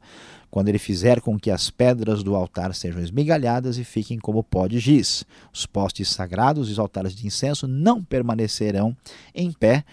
quando 0.50 0.70
ele 0.70 0.78
fizer 0.78 1.20
com 1.20 1.38
que 1.38 1.50
as 1.50 1.70
pedras 1.70 2.24
do 2.24 2.36
altar 2.36 2.74
sejam 2.76 3.02
esmigalhadas 3.02 3.78
e 3.78 3.84
fiquem 3.84 4.20
como 4.20 4.44
pó 4.44 4.68
de 4.68 4.80
giz. 4.80 5.26
Os 5.52 5.66
postes 5.66 6.10
sagrados 6.10 6.70
e 6.70 6.72
os 6.72 6.80
altares 6.80 7.16
de 7.16 7.26
incenso 7.26 7.68
não 7.68 8.04
permanecerão 8.04 8.96
em 9.34 9.52
pé, 9.52 9.84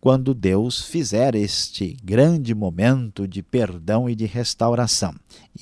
quando 0.00 0.32
Deus 0.32 0.80
fizer 0.80 1.34
este 1.34 1.96
grande 2.02 2.54
momento 2.54 3.28
de 3.28 3.42
perdão 3.42 4.08
e 4.08 4.14
de 4.14 4.24
restauração. 4.24 5.14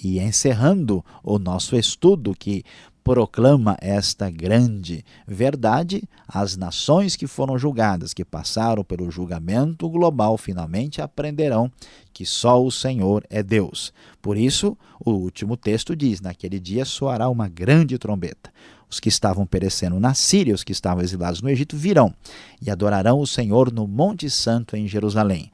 E 0.03 0.21
encerrando 0.21 1.05
o 1.25 1.39
nosso 1.39 1.77
estudo 1.77 2.35
que 2.39 2.63
proclama 3.03 3.75
esta 3.81 4.31
grande 4.31 5.03
verdade, 5.27 6.03
as 6.29 6.59
nações 6.59 7.17
que 7.17 7.27
foram 7.27 7.59
julgadas, 7.59 8.13
que 8.13 8.23
passaram 8.23 8.85
pelo 8.85 9.11
julgamento 9.11 9.89
global, 9.89 10.37
finalmente 10.37 11.01
aprenderão 11.01 11.73
que 12.19 12.27
só 12.27 12.61
o 12.61 12.69
Senhor 12.69 13.25
é 13.31 13.45
Deus. 13.45 13.93
Por 14.21 14.37
isso, 14.37 14.77
o 14.99 15.13
último 15.13 15.57
texto 15.57 15.95
diz: 15.95 16.21
Naquele 16.21 16.59
dia 16.59 16.85
soará 16.85 17.29
uma 17.29 17.47
grande 17.47 17.97
trombeta. 17.97 18.53
Os 18.91 18.99
que 18.99 19.09
estavam 19.09 19.47
perecendo 19.47 20.01
na 20.01 20.15
Síria, 20.15 20.53
os 20.53 20.65
que 20.65 20.73
estavam 20.73 21.05
exilados 21.05 21.41
no 21.41 21.49
Egito, 21.49 21.77
virão 21.77 22.13
e 22.61 22.73
adorarão 22.73 23.21
o 23.21 23.27
Senhor 23.27 23.73
no 23.73 23.87
Monte 23.87 24.29
Santo 24.29 24.77
em 24.77 24.89
Jerusalém. 24.89 25.53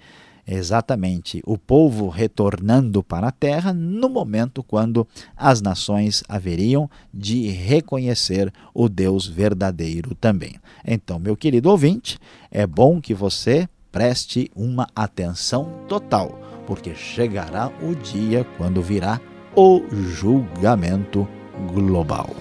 Exatamente, 0.49 1.43
o 1.45 1.59
povo 1.59 2.09
retornando 2.09 3.03
para 3.03 3.29
a 3.29 3.33
terra 3.33 3.75
no 3.75 4.09
momento 4.09 4.63
quando 4.63 5.07
as 5.37 5.61
nações 5.61 6.25
haveriam 6.27 6.89
de 7.13 7.47
reconhecer 7.49 8.51
o 8.73 8.89
Deus 8.89 9.27
verdadeiro 9.27 10.15
também. 10.15 10.55
Então, 10.83 11.19
meu 11.19 11.37
querido 11.37 11.69
ouvinte, 11.69 12.19
é 12.51 12.67
bom 12.67 13.03
que 13.03 13.13
você 13.13 13.69
preste 13.95 14.51
uma 14.57 14.89
atenção 14.93 15.85
total, 15.89 16.44
porque 16.67 16.95
chegará 16.95 17.71
o 17.83 17.95
dia 17.95 18.47
quando 18.57 18.83
virá 18.83 19.21
o 19.55 19.83
julgamento 19.91 21.29
global. 21.73 22.35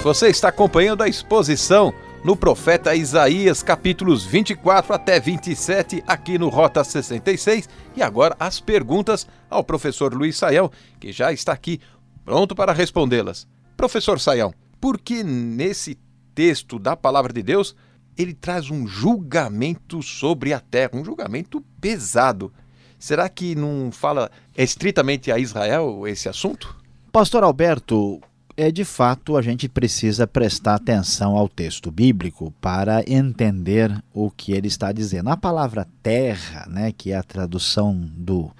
Você 0.03 0.27
está 0.27 0.49
acompanhando 0.49 1.01
a 1.01 1.07
exposição 1.07 1.93
no 2.25 2.35
profeta 2.35 2.93
Isaías, 2.93 3.63
capítulos 3.63 4.25
24 4.25 4.93
até 4.93 5.17
27, 5.17 6.03
aqui 6.05 6.37
no 6.37 6.49
Rota 6.49 6.83
66. 6.83 7.69
E 7.95 8.03
agora 8.03 8.35
as 8.37 8.59
perguntas 8.59 9.25
ao 9.49 9.63
professor 9.63 10.13
Luiz 10.13 10.35
Saião, 10.35 10.69
que 10.99 11.13
já 11.13 11.31
está 11.31 11.53
aqui 11.53 11.79
pronto 12.25 12.53
para 12.53 12.73
respondê-las. 12.73 13.47
Professor 13.77 14.19
Saião, 14.19 14.53
por 14.81 14.99
que 14.99 15.23
nesse 15.23 15.97
texto 16.35 16.77
da 16.77 16.97
palavra 16.97 17.31
de 17.31 17.41
Deus 17.41 17.73
ele 18.17 18.33
traz 18.33 18.69
um 18.69 18.85
julgamento 18.85 20.03
sobre 20.03 20.51
a 20.51 20.59
terra, 20.59 20.91
um 20.95 21.05
julgamento 21.05 21.61
pesado? 21.79 22.51
Será 22.99 23.29
que 23.29 23.55
não 23.55 23.89
fala 23.89 24.29
estritamente 24.57 25.31
a 25.31 25.39
Israel 25.39 26.05
esse 26.05 26.27
assunto? 26.27 26.75
Pastor 27.09 27.41
Alberto, 27.41 28.19
é 28.55 28.71
de 28.71 28.85
fato 28.85 29.35
a 29.35 29.41
gente 29.41 29.67
precisa 29.67 30.27
prestar 30.27 30.75
atenção 30.75 31.35
ao 31.35 31.49
texto 31.49 31.91
bíblico 31.91 32.53
para 32.61 33.03
entender 33.07 33.91
o 34.13 34.29
que 34.29 34.51
ele 34.51 34.67
está 34.67 34.91
dizendo. 34.91 35.29
A 35.29 35.37
palavra 35.37 35.87
terra, 36.01 36.67
né, 36.69 36.91
que 36.91 37.11
é 37.11 37.15
a 37.15 37.23
tradução 37.23 37.99
do 38.15 38.51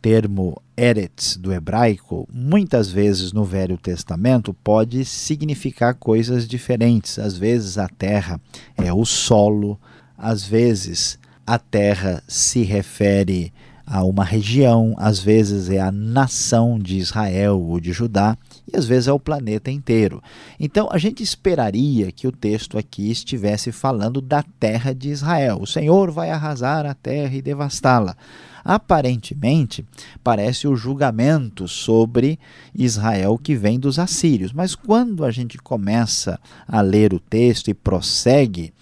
termo 0.00 0.60
Eretz 0.76 1.36
do 1.36 1.52
hebraico, 1.52 2.28
muitas 2.32 2.90
vezes 2.90 3.32
no 3.32 3.44
Velho 3.44 3.76
Testamento 3.76 4.54
pode 4.54 5.04
significar 5.04 5.94
coisas 5.94 6.46
diferentes. 6.46 7.18
Às 7.18 7.36
vezes 7.36 7.78
a 7.78 7.88
terra 7.88 8.40
é 8.76 8.92
o 8.92 9.04
solo, 9.04 9.78
às 10.16 10.44
vezes 10.44 11.18
a 11.46 11.58
terra 11.58 12.22
se 12.28 12.62
refere 12.62 13.52
a 13.84 14.04
uma 14.04 14.24
região, 14.24 14.94
às 14.96 15.18
vezes 15.18 15.68
é 15.68 15.80
a 15.80 15.90
nação 15.90 16.78
de 16.78 16.98
Israel 16.98 17.60
ou 17.60 17.80
de 17.80 17.92
Judá 17.92 18.36
e 18.70 18.76
às 18.76 18.86
vezes 18.86 19.08
é 19.08 19.12
o 19.12 19.20
planeta 19.20 19.70
inteiro. 19.70 20.22
Então 20.58 20.88
a 20.90 20.98
gente 20.98 21.22
esperaria 21.22 22.12
que 22.12 22.26
o 22.26 22.32
texto 22.32 22.78
aqui 22.78 23.10
estivesse 23.10 23.72
falando 23.72 24.20
da 24.20 24.42
terra 24.42 24.94
de 24.94 25.10
Israel. 25.10 25.58
O 25.60 25.66
Senhor 25.66 26.10
vai 26.10 26.30
arrasar 26.30 26.86
a 26.86 26.94
terra 26.94 27.34
e 27.34 27.42
devastá-la. 27.42 28.16
Aparentemente, 28.64 29.84
parece 30.22 30.68
o 30.68 30.76
julgamento 30.76 31.66
sobre 31.66 32.38
Israel 32.74 33.38
que 33.38 33.54
vem 33.54 33.78
dos 33.78 33.98
assírios, 33.98 34.52
mas 34.52 34.74
quando 34.74 35.24
a 35.24 35.30
gente 35.30 35.58
começa 35.58 36.38
a 36.66 36.80
ler 36.80 37.12
o 37.12 37.20
texto 37.20 37.68
e 37.68 37.74
prossegue, 37.74 38.72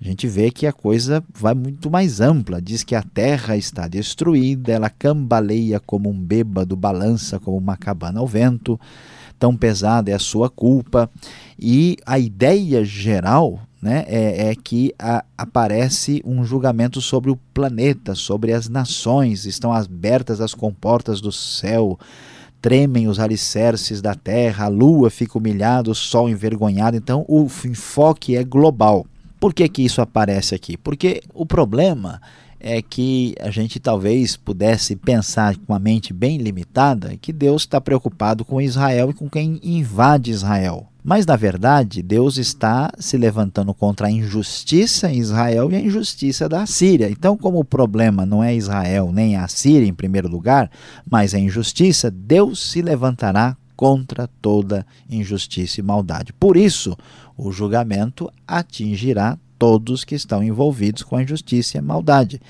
a 0.00 0.04
gente 0.04 0.26
vê 0.26 0.50
que 0.50 0.66
a 0.66 0.72
coisa 0.72 1.24
vai 1.32 1.54
muito 1.54 1.90
mais 1.90 2.20
ampla. 2.20 2.60
Diz 2.60 2.82
que 2.82 2.94
a 2.94 3.02
terra 3.02 3.56
está 3.56 3.88
destruída, 3.88 4.72
ela 4.72 4.90
cambaleia 4.90 5.80
como 5.80 6.10
um 6.10 6.20
bêbado, 6.20 6.76
balança 6.76 7.40
como 7.40 7.56
uma 7.56 7.76
cabana 7.76 8.20
ao 8.20 8.26
vento 8.26 8.78
tão 9.38 9.56
pesada 9.56 10.10
é 10.10 10.14
a 10.14 10.18
sua 10.18 10.48
culpa. 10.48 11.10
E 11.58 11.96
a 12.06 12.18
ideia 12.18 12.84
geral 12.84 13.60
né, 13.84 14.02
é, 14.06 14.48
é 14.48 14.54
que 14.54 14.94
a, 14.98 15.22
aparece 15.36 16.22
um 16.24 16.42
julgamento 16.42 17.02
sobre 17.02 17.30
o 17.30 17.36
planeta, 17.52 18.14
sobre 18.14 18.54
as 18.54 18.66
nações, 18.66 19.44
estão 19.44 19.74
abertas 19.74 20.40
as 20.40 20.54
comportas 20.54 21.20
do 21.20 21.30
céu, 21.30 21.98
tremem 22.62 23.08
os 23.08 23.20
alicerces 23.20 24.00
da 24.00 24.14
terra, 24.14 24.64
a 24.64 24.68
lua 24.68 25.10
fica 25.10 25.36
humilhada, 25.36 25.90
o 25.90 25.94
sol 25.94 26.30
envergonhado. 26.30 26.96
Então 26.96 27.26
o 27.28 27.46
enfoque 27.66 28.34
é 28.34 28.42
global. 28.42 29.04
Por 29.38 29.52
que, 29.52 29.68
que 29.68 29.82
isso 29.82 30.00
aparece 30.00 30.54
aqui? 30.54 30.78
Porque 30.78 31.20
o 31.34 31.44
problema 31.44 32.22
é 32.58 32.80
que 32.80 33.34
a 33.38 33.50
gente 33.50 33.78
talvez 33.78 34.34
pudesse 34.34 34.96
pensar 34.96 35.58
com 35.58 35.74
uma 35.74 35.78
mente 35.78 36.14
bem 36.14 36.38
limitada 36.38 37.18
que 37.20 37.34
Deus 37.34 37.62
está 37.62 37.78
preocupado 37.82 38.46
com 38.46 38.62
Israel 38.62 39.10
e 39.10 39.14
com 39.14 39.28
quem 39.28 39.60
invade 39.62 40.30
Israel. 40.30 40.88
Mas, 41.06 41.26
na 41.26 41.36
verdade, 41.36 42.02
Deus 42.02 42.38
está 42.38 42.90
se 42.98 43.18
levantando 43.18 43.74
contra 43.74 44.06
a 44.06 44.10
injustiça 44.10 45.12
em 45.12 45.18
Israel 45.18 45.70
e 45.70 45.76
a 45.76 45.80
injustiça 45.80 46.48
da 46.48 46.64
Síria. 46.64 47.10
Então, 47.10 47.36
como 47.36 47.58
o 47.58 47.64
problema 47.64 48.24
não 48.24 48.42
é 48.42 48.56
Israel 48.56 49.12
nem 49.12 49.36
a 49.36 49.46
Síria 49.46 49.86
em 49.86 49.92
primeiro 49.92 50.28
lugar, 50.28 50.70
mas 51.08 51.34
a 51.34 51.38
injustiça, 51.38 52.10
Deus 52.10 52.70
se 52.70 52.80
levantará 52.80 53.54
contra 53.76 54.26
toda 54.40 54.86
injustiça 55.10 55.78
e 55.78 55.82
maldade. 55.82 56.32
Por 56.32 56.56
isso, 56.56 56.96
o 57.36 57.52
julgamento 57.52 58.32
atingirá 58.48 59.36
todos 59.58 60.04
que 60.04 60.14
estão 60.14 60.42
envolvidos 60.42 61.02
com 61.02 61.16
a 61.16 61.22
injustiça 61.22 61.76
e 61.76 61.80
a 61.80 61.82
maldade. 61.82 62.40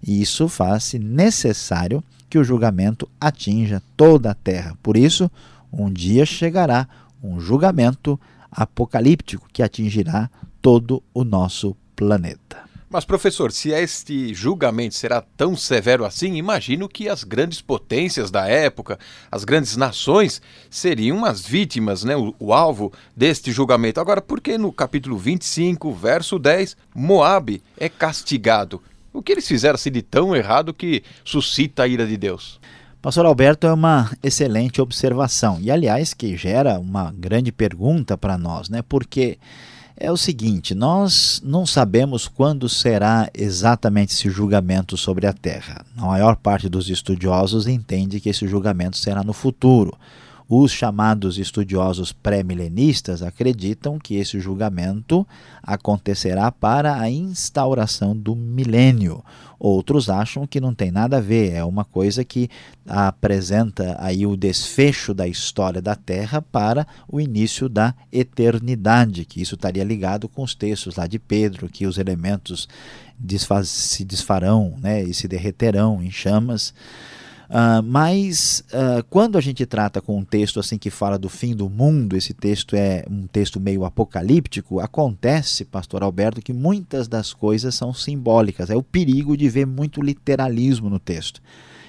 E 0.00 0.22
isso 0.22 0.48
faz-se 0.48 1.00
necessário 1.00 2.00
que 2.30 2.38
o 2.38 2.44
julgamento 2.44 3.08
atinja 3.20 3.82
toda 3.96 4.30
a 4.30 4.34
terra. 4.34 4.78
Por 4.80 4.96
isso, 4.96 5.28
um 5.72 5.90
dia 5.90 6.24
chegará 6.24 6.86
um 7.24 7.40
julgamento 7.40 8.20
apocalíptico 8.50 9.48
que 9.52 9.62
atingirá 9.62 10.30
todo 10.60 11.02
o 11.12 11.24
nosso 11.24 11.74
planeta. 11.96 12.62
Mas, 12.88 13.04
professor, 13.04 13.50
se 13.50 13.70
este 13.70 14.32
julgamento 14.32 14.94
será 14.94 15.20
tão 15.20 15.56
severo 15.56 16.04
assim, 16.04 16.36
imagino 16.36 16.88
que 16.88 17.08
as 17.08 17.24
grandes 17.24 17.60
potências 17.60 18.30
da 18.30 18.46
época, 18.46 19.00
as 19.32 19.42
grandes 19.42 19.76
nações, 19.76 20.40
seriam 20.70 21.24
as 21.24 21.44
vítimas, 21.44 22.04
né, 22.04 22.16
o, 22.16 22.32
o 22.38 22.52
alvo 22.52 22.92
deste 23.16 23.50
julgamento. 23.50 24.00
Agora, 24.00 24.22
por 24.22 24.40
que 24.40 24.56
no 24.56 24.70
capítulo 24.70 25.18
25, 25.18 25.92
verso 25.92 26.38
10, 26.38 26.76
Moabe 26.94 27.64
é 27.76 27.88
castigado? 27.88 28.80
O 29.12 29.22
que 29.22 29.32
eles 29.32 29.48
fizeram 29.48 29.74
assim 29.74 29.90
de 29.90 30.02
tão 30.02 30.36
errado 30.36 30.72
que 30.72 31.02
suscita 31.24 31.82
a 31.82 31.88
ira 31.88 32.06
de 32.06 32.16
Deus? 32.16 32.60
Pastor 33.04 33.26
Alberto 33.26 33.66
é 33.66 33.72
uma 33.74 34.10
excelente 34.22 34.80
observação 34.80 35.58
e, 35.60 35.70
aliás, 35.70 36.14
que 36.14 36.38
gera 36.38 36.80
uma 36.80 37.12
grande 37.12 37.52
pergunta 37.52 38.16
para 38.16 38.38
nós, 38.38 38.70
né? 38.70 38.80
Porque 38.80 39.36
é 39.94 40.10
o 40.10 40.16
seguinte: 40.16 40.74
nós 40.74 41.38
não 41.44 41.66
sabemos 41.66 42.26
quando 42.26 42.66
será 42.66 43.28
exatamente 43.34 44.14
esse 44.14 44.30
julgamento 44.30 44.96
sobre 44.96 45.26
a 45.26 45.34
Terra. 45.34 45.84
A 45.98 46.06
maior 46.06 46.34
parte 46.34 46.66
dos 46.66 46.88
estudiosos 46.88 47.66
entende 47.66 48.20
que 48.20 48.30
esse 48.30 48.48
julgamento 48.48 48.96
será 48.96 49.22
no 49.22 49.34
futuro. 49.34 49.94
Os 50.48 50.72
chamados 50.72 51.36
estudiosos 51.36 52.10
pré-milenistas 52.10 53.22
acreditam 53.22 53.98
que 53.98 54.14
esse 54.14 54.40
julgamento 54.40 55.26
acontecerá 55.62 56.50
para 56.50 56.98
a 56.98 57.10
instauração 57.10 58.16
do 58.16 58.34
milênio. 58.34 59.22
Outros 59.58 60.08
acham 60.08 60.46
que 60.46 60.60
não 60.60 60.74
tem 60.74 60.90
nada 60.90 61.18
a 61.18 61.20
ver, 61.20 61.52
é 61.52 61.64
uma 61.64 61.84
coisa 61.84 62.24
que 62.24 62.48
apresenta 62.86 63.96
aí 64.00 64.26
o 64.26 64.36
desfecho 64.36 65.14
da 65.14 65.26
história 65.26 65.80
da 65.80 65.94
Terra 65.94 66.42
para 66.42 66.86
o 67.08 67.20
início 67.20 67.68
da 67.68 67.94
eternidade, 68.12 69.24
que 69.24 69.40
isso 69.40 69.54
estaria 69.54 69.84
ligado 69.84 70.28
com 70.28 70.42
os 70.42 70.54
textos 70.54 70.96
lá 70.96 71.06
de 71.06 71.18
Pedro, 71.18 71.68
que 71.68 71.86
os 71.86 71.98
elementos 71.98 72.68
desfaz, 73.18 73.68
se 73.68 74.04
desfarão 74.04 74.74
né, 74.80 75.02
e 75.02 75.14
se 75.14 75.28
derreterão 75.28 76.02
em 76.02 76.10
chamas. 76.10 76.74
Uh, 77.48 77.82
mas 77.84 78.64
uh, 78.72 79.04
quando 79.10 79.36
a 79.36 79.40
gente 79.40 79.66
trata 79.66 80.00
com 80.00 80.18
um 80.18 80.24
texto 80.24 80.58
assim 80.58 80.78
que 80.78 80.90
fala 80.90 81.18
do 81.18 81.28
fim 81.28 81.54
do 81.54 81.68
mundo, 81.68 82.16
esse 82.16 82.32
texto 82.32 82.74
é 82.74 83.04
um 83.10 83.26
texto 83.26 83.60
meio 83.60 83.84
apocalíptico, 83.84 84.80
acontece, 84.80 85.64
pastor 85.64 86.02
Alberto, 86.02 86.40
que 86.40 86.52
muitas 86.52 87.06
das 87.06 87.32
coisas 87.32 87.74
são 87.74 87.92
simbólicas. 87.92 88.70
É 88.70 88.76
o 88.76 88.82
perigo 88.82 89.36
de 89.36 89.48
ver 89.48 89.66
muito 89.66 90.00
literalismo 90.00 90.88
no 90.88 90.98
texto. 90.98 91.40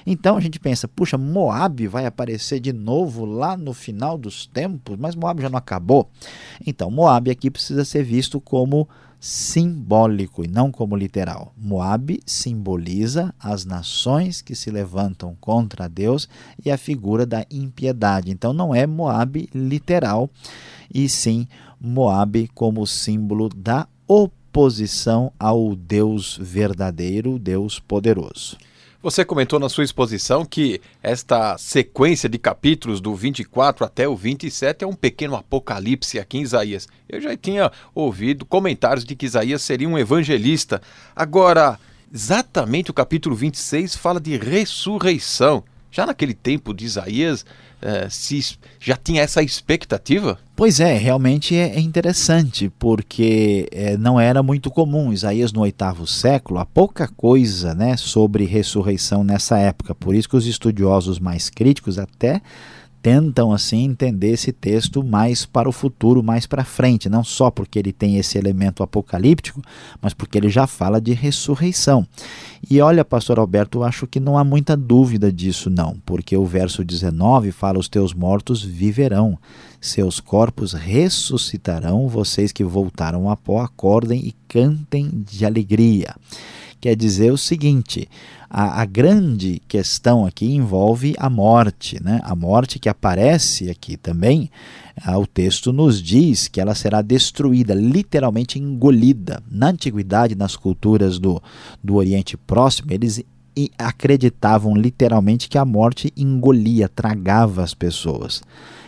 Então 0.05 0.37
a 0.37 0.39
gente 0.39 0.59
pensa, 0.59 0.87
puxa, 0.87 1.17
Moab 1.17 1.87
vai 1.87 2.05
aparecer 2.05 2.59
de 2.59 2.71
novo 2.71 3.25
lá 3.25 3.57
no 3.57 3.73
final 3.73 4.17
dos 4.17 4.45
tempos, 4.45 4.97
mas 4.99 5.15
Moab 5.15 5.41
já 5.41 5.49
não 5.49 5.57
acabou. 5.57 6.09
Então 6.65 6.91
Moab 6.91 7.31
aqui 7.31 7.49
precisa 7.49 7.83
ser 7.83 8.03
visto 8.03 8.39
como 8.39 8.87
simbólico 9.19 10.43
e 10.43 10.47
não 10.47 10.71
como 10.71 10.95
literal. 10.95 11.53
Moabe 11.57 12.21
simboliza 12.25 13.33
as 13.39 13.65
nações 13.65 14.41
que 14.41 14.55
se 14.55 14.69
levantam 14.69 15.35
contra 15.39 15.89
Deus 15.89 16.29
e 16.63 16.71
a 16.71 16.77
figura 16.77 17.25
da 17.25 17.45
impiedade. 17.49 18.31
Então 18.31 18.53
não 18.53 18.73
é 18.73 18.85
Moabe 18.85 19.49
literal, 19.53 20.29
e 20.93 21.09
sim 21.09 21.47
Moabe 21.79 22.49
como 22.53 22.85
símbolo 22.85 23.49
da 23.49 23.87
oposição 24.07 25.31
ao 25.39 25.75
Deus 25.75 26.37
verdadeiro, 26.41 27.37
Deus 27.39 27.79
poderoso. 27.79 28.57
Você 29.05 29.23
comentou 29.23 29.59
na 29.59 29.69
sua 29.69 29.83
exposição 29.83 30.43
que 30.43 30.81
esta 31.03 31.59
sequência 31.59 32.27
de 32.27 32.39
capítulos 32.39 32.99
do 32.99 33.13
24 33.13 33.85
até 33.85 34.07
o 34.07 34.15
27 34.15 34.83
é 34.83 34.87
um 34.87 34.95
pequeno 34.95 35.35
apocalipse 35.35 36.17
aqui 36.17 36.39
em 36.39 36.41
Isaías. 36.41 36.87
Eu 37.07 37.21
já 37.21 37.37
tinha 37.37 37.71
ouvido 37.93 38.47
comentários 38.47 39.05
de 39.05 39.15
que 39.15 39.27
Isaías 39.27 39.61
seria 39.61 39.87
um 39.87 39.95
evangelista. 39.95 40.81
Agora, 41.15 41.79
exatamente 42.11 42.89
o 42.89 42.95
capítulo 42.95 43.35
26 43.35 43.95
fala 43.95 44.19
de 44.19 44.37
ressurreição. 44.37 45.63
Já 45.91 46.07
naquele 46.07 46.33
tempo 46.33 46.73
de 46.73 46.85
Isaías, 46.85 47.45
eh, 47.81 48.07
se 48.09 48.57
já 48.79 48.95
tinha 48.95 49.21
essa 49.21 49.41
expectativa? 49.41 50.37
Pois 50.55 50.79
é, 50.79 50.97
realmente 50.97 51.55
é, 51.55 51.75
é 51.75 51.79
interessante, 51.79 52.71
porque 52.79 53.67
é, 53.71 53.97
não 53.97 54.19
era 54.19 54.41
muito 54.41 54.71
comum. 54.71 55.11
Isaías 55.11 55.51
no 55.51 55.61
oitavo 55.61 56.07
século, 56.07 56.59
há 56.59 56.65
pouca 56.65 57.07
coisa 57.07 57.73
né, 57.73 57.97
sobre 57.97 58.45
ressurreição 58.45 59.23
nessa 59.23 59.57
época. 59.57 59.93
Por 59.93 60.15
isso 60.15 60.29
que 60.29 60.37
os 60.37 60.47
estudiosos 60.47 61.19
mais 61.19 61.49
críticos 61.49 61.99
até 61.99 62.41
tentam 63.05 63.53
assim 63.53 63.83
entender 63.83 64.31
esse 64.31 64.51
texto 64.51 65.03
mais 65.03 65.45
para 65.45 65.69
o 65.69 65.71
futuro, 65.71 66.23
mais 66.23 66.47
para 66.47 66.65
frente, 66.65 67.07
não 67.07 67.23
só 67.23 67.51
porque 67.51 67.77
ele 67.77 67.93
tem 67.93 68.17
esse 68.17 68.35
elemento 68.35 68.81
apocalíptico, 68.81 69.61
mas 70.01 70.11
porque 70.11 70.39
ele 70.39 70.49
já 70.49 70.65
fala 70.65 70.99
de 70.99 71.13
ressurreição. 71.13 72.07
E 72.67 72.81
olha, 72.81 73.05
pastor 73.05 73.37
Alberto, 73.37 73.77
eu 73.77 73.83
acho 73.83 74.07
que 74.07 74.19
não 74.19 74.39
há 74.39 74.43
muita 74.43 74.75
dúvida 74.75 75.31
disso 75.31 75.69
não, 75.69 75.97
porque 76.03 76.35
o 76.35 76.45
verso 76.47 76.83
19 76.83 77.51
fala 77.51 77.77
os 77.77 77.87
teus 77.87 78.11
mortos 78.11 78.63
viverão, 78.63 79.37
seus 79.79 80.19
corpos 80.19 80.73
ressuscitarão, 80.73 82.07
vocês 82.07 82.51
que 82.51 82.63
voltaram 82.63 83.29
a 83.29 83.37
pó 83.37 83.61
acordem 83.61 84.19
e 84.25 84.33
cantem 84.47 85.11
de 85.13 85.45
alegria 85.45 86.15
quer 86.79 86.95
dizer 86.95 87.31
o 87.31 87.37
seguinte: 87.37 88.07
a, 88.49 88.81
a, 88.81 88.85
grande 88.85 89.61
questão 89.67 90.25
aqui 90.25 90.53
envolve 90.53 91.15
a 91.17 91.29
morte, 91.29 92.01
né? 92.03 92.21
a 92.23 92.35
morte 92.35 92.79
que 92.79 92.89
aparece 92.89 93.69
aqui 93.69 93.97
também. 93.97 94.49
Ah, 95.03 95.17
o 95.17 95.27
texto 95.27 95.73
nos 95.73 96.01
diz 96.01 96.47
que 96.47 96.61
ela 96.61 96.73
será 96.73 97.01
destruída, 97.01 97.73
literalmente 97.73 98.57
engolida. 98.57 99.43
Na 99.51 99.69
antiguidade, 99.69 100.35
nas 100.35 100.55
culturas 100.55 101.19
do, 101.19 101.41
do 101.83 101.95
Oriente 101.95 102.37
Próximo, 102.37 102.93
eles 102.93 103.21
acreditavam 103.77 104.75
literalmente 104.75 105.49
que 105.49 105.57
a 105.57 105.65
morte 105.65 106.11
engolia, 106.15 106.89
tragava 106.89 107.63
as 107.63 107.73
pessoas. 107.73 108.41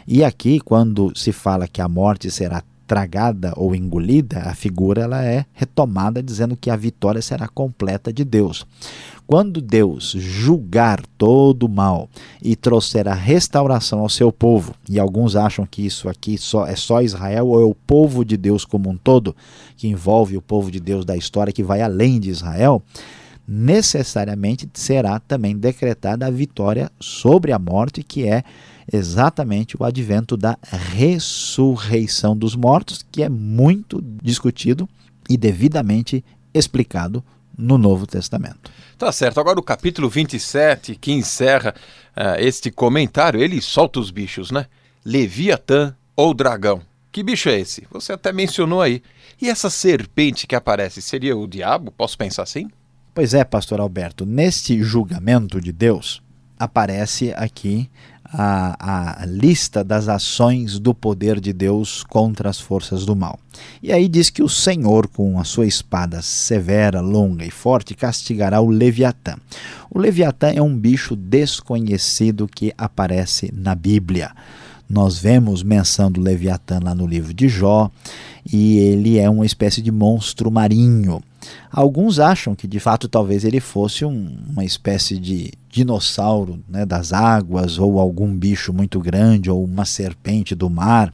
E 0.07 0.23
aqui, 0.23 0.59
quando 0.59 1.11
se 1.15 1.31
fala 1.31 1.67
que 1.67 1.81
a 1.81 1.87
morte 1.87 2.29
será 2.31 2.63
tragada 2.87 3.53
ou 3.57 3.75
engolida, 3.75 4.39
a 4.39 4.55
figura 4.55 5.01
ela 5.01 5.23
é 5.23 5.45
retomada 5.53 6.23
dizendo 6.23 6.55
que 6.55 6.69
a 6.69 6.75
vitória 6.75 7.21
será 7.21 7.47
completa 7.47 8.13
de 8.13 8.23
Deus. 8.23 8.65
Quando 9.27 9.59
Deus 9.59 10.15
julgar 10.17 11.01
todo 11.17 11.63
o 11.63 11.69
mal 11.69 12.09
e 12.41 12.55
trouxer 12.55 13.09
a 13.09 13.13
restauração 13.13 13.99
ao 13.99 14.07
seu 14.07 14.31
povo, 14.31 14.73
e 14.89 14.97
alguns 14.97 15.35
acham 15.35 15.67
que 15.69 15.85
isso 15.85 16.07
aqui 16.07 16.37
só 16.37 16.65
é 16.65 16.77
só 16.77 17.01
Israel 17.01 17.47
ou 17.47 17.61
é 17.61 17.65
o 17.65 17.75
povo 17.75 18.23
de 18.23 18.37
Deus 18.37 18.63
como 18.63 18.89
um 18.89 18.95
todo, 18.95 19.35
que 19.75 19.89
envolve 19.89 20.37
o 20.37 20.41
povo 20.41 20.71
de 20.71 20.79
Deus 20.79 21.03
da 21.03 21.17
história 21.17 21.51
que 21.51 21.61
vai 21.61 21.81
além 21.81 22.21
de 22.21 22.29
Israel, 22.29 22.81
necessariamente 23.45 24.69
será 24.73 25.19
também 25.19 25.57
decretada 25.57 26.25
a 26.25 26.31
vitória 26.31 26.89
sobre 26.99 27.51
a 27.51 27.59
morte, 27.59 28.03
que 28.03 28.25
é 28.25 28.43
exatamente 28.91 29.75
o 29.79 29.83
advento 29.83 30.37
da 30.37 30.57
ressurreição 30.63 32.35
dos 32.35 32.55
mortos, 32.55 33.05
que 33.11 33.23
é 33.23 33.29
muito 33.29 34.01
discutido 34.23 34.87
e 35.29 35.37
devidamente 35.37 36.23
explicado 36.53 37.23
no 37.57 37.77
Novo 37.77 38.05
Testamento. 38.05 38.71
Tá 38.97 39.11
certo. 39.11 39.39
Agora 39.39 39.59
o 39.59 39.63
capítulo 39.63 40.09
27, 40.09 40.95
que 40.95 41.11
encerra 41.11 41.73
uh, 42.15 42.39
este 42.39 42.71
comentário, 42.71 43.41
ele 43.41 43.61
solta 43.61 43.99
os 43.99 44.11
bichos, 44.11 44.51
né? 44.51 44.67
Leviatã 45.03 45.95
ou 46.15 46.33
dragão. 46.33 46.81
Que 47.11 47.23
bicho 47.23 47.49
é 47.49 47.59
esse? 47.59 47.87
Você 47.91 48.13
até 48.13 48.31
mencionou 48.31 48.81
aí. 48.81 49.01
E 49.41 49.49
essa 49.49 49.69
serpente 49.69 50.45
que 50.45 50.55
aparece, 50.55 51.01
seria 51.01 51.35
o 51.35 51.47
diabo? 51.47 51.91
Posso 51.91 52.17
pensar 52.17 52.43
assim? 52.43 52.69
Pois 53.13 53.33
é, 53.33 53.43
pastor 53.43 53.79
Alberto. 53.79 54.25
Neste 54.25 54.81
julgamento 54.83 55.59
de 55.59 55.71
Deus, 55.71 56.21
aparece 56.59 57.33
aqui 57.35 57.89
a, 58.31 59.21
a 59.21 59.25
lista 59.25 59.83
das 59.83 60.07
ações 60.07 60.79
do 60.79 60.93
poder 60.93 61.39
de 61.39 61.53
Deus 61.53 62.03
contra 62.03 62.49
as 62.49 62.59
forças 62.59 63.05
do 63.05 63.15
mal. 63.15 63.39
E 63.81 63.91
aí 63.91 64.07
diz 64.07 64.29
que 64.29 64.43
o 64.43 64.49
Senhor, 64.49 65.07
com 65.07 65.39
a 65.39 65.43
sua 65.43 65.65
espada 65.65 66.21
severa, 66.21 66.99
longa 66.99 67.45
e 67.45 67.51
forte, 67.51 67.95
castigará 67.95 68.59
o 68.61 68.69
Leviatã. 68.69 69.35
O 69.89 69.99
Leviatã 69.99 70.49
é 70.49 70.61
um 70.61 70.77
bicho 70.77 71.15
desconhecido 71.15 72.47
que 72.47 72.73
aparece 72.77 73.51
na 73.55 73.73
Bíblia. 73.73 74.31
Nós 74.89 75.17
vemos 75.17 75.63
menção 75.63 76.09
do 76.09 76.21
Leviatã 76.21 76.79
lá 76.81 76.95
no 76.95 77.05
livro 77.05 77.33
de 77.33 77.49
Jó, 77.49 77.91
e 78.51 78.77
ele 78.77 79.17
é 79.17 79.29
uma 79.29 79.45
espécie 79.45 79.81
de 79.81 79.91
monstro 79.91 80.49
marinho. 80.49 81.21
Alguns 81.71 82.19
acham 82.19 82.55
que 82.55 82.67
de 82.67 82.79
fato 82.79 83.07
talvez 83.07 83.43
ele 83.43 83.59
fosse 83.59 84.05
um, 84.05 84.37
uma 84.49 84.63
espécie 84.63 85.17
de 85.17 85.51
dinossauro 85.77 86.59
né, 86.67 86.85
das 86.85 87.13
águas, 87.13 87.77
ou 87.77 87.99
algum 87.99 88.35
bicho 88.35 88.73
muito 88.73 88.99
grande, 88.99 89.49
ou 89.49 89.63
uma 89.63 89.85
serpente 89.85 90.55
do 90.55 90.69
mar. 90.69 91.13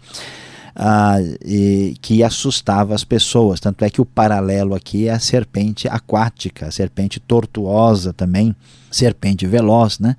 Ah, 0.76 1.17
e, 1.45 1.95
que 2.02 2.23
assustava 2.23 2.95
as 2.95 3.04
pessoas. 3.04 3.60
Tanto 3.60 3.86
é 3.86 3.89
que 3.91 4.02
o 4.02 4.06
paralelo 4.06 4.73
aqui 4.73 5.08
é 5.08 5.12
a 5.12 5.19
serpente 5.19 5.88
aquática, 5.88 6.65
a 6.65 6.71
serpente 6.71 7.19
tortuosa 7.19 8.12
também, 8.12 8.56
serpente 8.89 9.45
veloz, 9.45 9.99
né? 9.99 10.15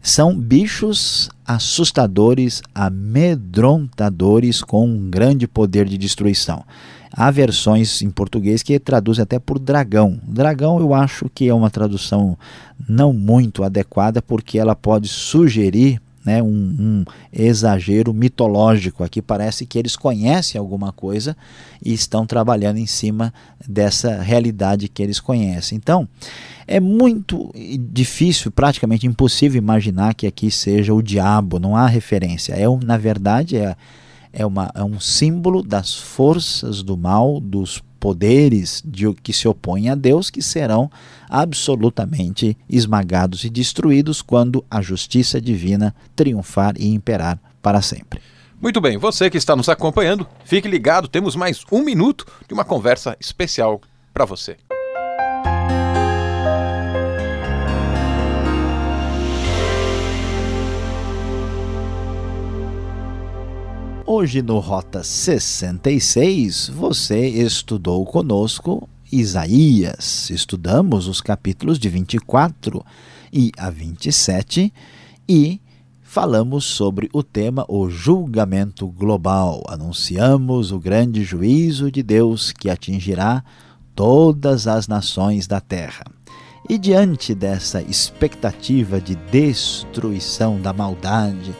São 0.00 0.38
bichos 0.38 1.28
assustadores, 1.44 2.62
amedrontadores 2.72 4.62
com 4.62 4.86
um 4.86 5.10
grande 5.10 5.48
poder 5.48 5.86
de 5.86 5.98
destruição. 5.98 6.62
Há 7.12 7.30
versões 7.30 8.02
em 8.02 8.10
português 8.10 8.62
que 8.62 8.78
traduzem 8.78 9.22
até 9.22 9.38
por 9.38 9.58
dragão. 9.58 10.20
Dragão 10.22 10.78
eu 10.78 10.94
acho 10.94 11.30
que 11.34 11.48
é 11.48 11.54
uma 11.54 11.70
tradução 11.70 12.38
não 12.88 13.12
muito 13.12 13.64
adequada 13.64 14.20
porque 14.20 14.58
ela 14.58 14.74
pode 14.74 15.08
sugerir 15.08 16.00
né, 16.28 16.42
um, 16.42 16.46
um, 16.46 17.04
exagero 17.32 18.12
mitológico. 18.12 19.02
Aqui 19.02 19.22
parece 19.22 19.64
que 19.64 19.78
eles 19.78 19.96
conhecem 19.96 20.58
alguma 20.58 20.92
coisa 20.92 21.34
e 21.82 21.94
estão 21.94 22.26
trabalhando 22.26 22.76
em 22.76 22.86
cima 22.86 23.32
dessa 23.66 24.20
realidade 24.20 24.88
que 24.88 25.02
eles 25.02 25.20
conhecem. 25.20 25.76
Então, 25.76 26.06
é 26.66 26.78
muito 26.78 27.50
difícil, 27.90 28.50
praticamente 28.50 29.06
impossível 29.06 29.56
imaginar 29.56 30.14
que 30.14 30.26
aqui 30.26 30.50
seja 30.50 30.92
o 30.92 31.02
diabo, 31.02 31.58
não 31.58 31.74
há 31.74 31.86
referência. 31.86 32.52
É, 32.52 32.66
na 32.84 32.98
verdade, 32.98 33.56
é 33.56 33.74
é, 34.38 34.46
uma, 34.46 34.70
é 34.72 34.84
um 34.84 35.00
símbolo 35.00 35.64
das 35.64 35.94
forças 35.94 36.80
do 36.80 36.96
mal, 36.96 37.40
dos 37.40 37.82
poderes 37.98 38.80
de, 38.84 39.12
que 39.14 39.32
se 39.32 39.48
opõem 39.48 39.88
a 39.88 39.96
Deus, 39.96 40.30
que 40.30 40.40
serão 40.40 40.88
absolutamente 41.28 42.56
esmagados 42.70 43.42
e 43.42 43.50
destruídos 43.50 44.22
quando 44.22 44.64
a 44.70 44.80
justiça 44.80 45.40
divina 45.40 45.92
triunfar 46.14 46.74
e 46.78 46.88
imperar 46.94 47.40
para 47.60 47.82
sempre. 47.82 48.20
Muito 48.62 48.80
bem, 48.80 48.96
você 48.96 49.28
que 49.28 49.36
está 49.36 49.56
nos 49.56 49.68
acompanhando, 49.68 50.26
fique 50.44 50.68
ligado, 50.68 51.08
temos 51.08 51.34
mais 51.34 51.64
um 51.72 51.82
minuto 51.82 52.24
de 52.46 52.54
uma 52.54 52.64
conversa 52.64 53.16
especial 53.20 53.80
para 54.14 54.24
você. 54.24 54.56
Hoje 64.20 64.42
no 64.42 64.58
Rota 64.58 65.04
66, 65.04 66.70
você 66.70 67.28
estudou 67.28 68.04
conosco 68.04 68.88
Isaías. 69.12 70.28
Estudamos 70.30 71.06
os 71.06 71.20
capítulos 71.20 71.78
de 71.78 71.88
24 71.88 72.84
e 73.32 73.52
a 73.56 73.70
27 73.70 74.74
e 75.28 75.60
falamos 76.02 76.64
sobre 76.64 77.08
o 77.12 77.22
tema 77.22 77.64
o 77.68 77.88
julgamento 77.88 78.88
global. 78.88 79.62
Anunciamos 79.68 80.72
o 80.72 80.80
grande 80.80 81.22
juízo 81.22 81.88
de 81.88 82.02
Deus 82.02 82.50
que 82.50 82.68
atingirá 82.68 83.44
todas 83.94 84.66
as 84.66 84.88
nações 84.88 85.46
da 85.46 85.60
terra. 85.60 86.02
E 86.68 86.76
diante 86.76 87.36
dessa 87.36 87.80
expectativa 87.82 89.00
de 89.00 89.14
destruição 89.14 90.60
da 90.60 90.72
maldade, 90.72 91.54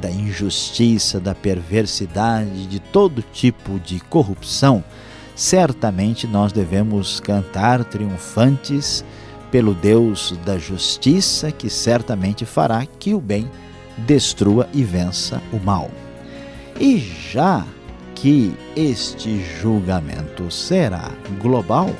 da 0.00 0.10
injustiça, 0.10 1.20
da 1.20 1.34
perversidade, 1.34 2.66
de 2.66 2.78
todo 2.78 3.22
tipo 3.32 3.78
de 3.78 4.00
corrupção, 4.00 4.82
certamente 5.34 6.26
nós 6.26 6.52
devemos 6.52 7.20
cantar 7.20 7.84
triunfantes 7.84 9.04
pelo 9.50 9.74
Deus 9.74 10.34
da 10.44 10.58
justiça, 10.58 11.52
que 11.52 11.68
certamente 11.68 12.44
fará 12.44 12.86
que 12.86 13.12
o 13.12 13.20
bem 13.20 13.50
destrua 13.98 14.68
e 14.72 14.82
vença 14.82 15.42
o 15.52 15.58
mal. 15.58 15.90
E 16.80 16.98
já 16.98 17.64
que 18.14 18.56
este 18.74 19.44
julgamento 19.60 20.50
será 20.50 21.10
global, 21.40 21.90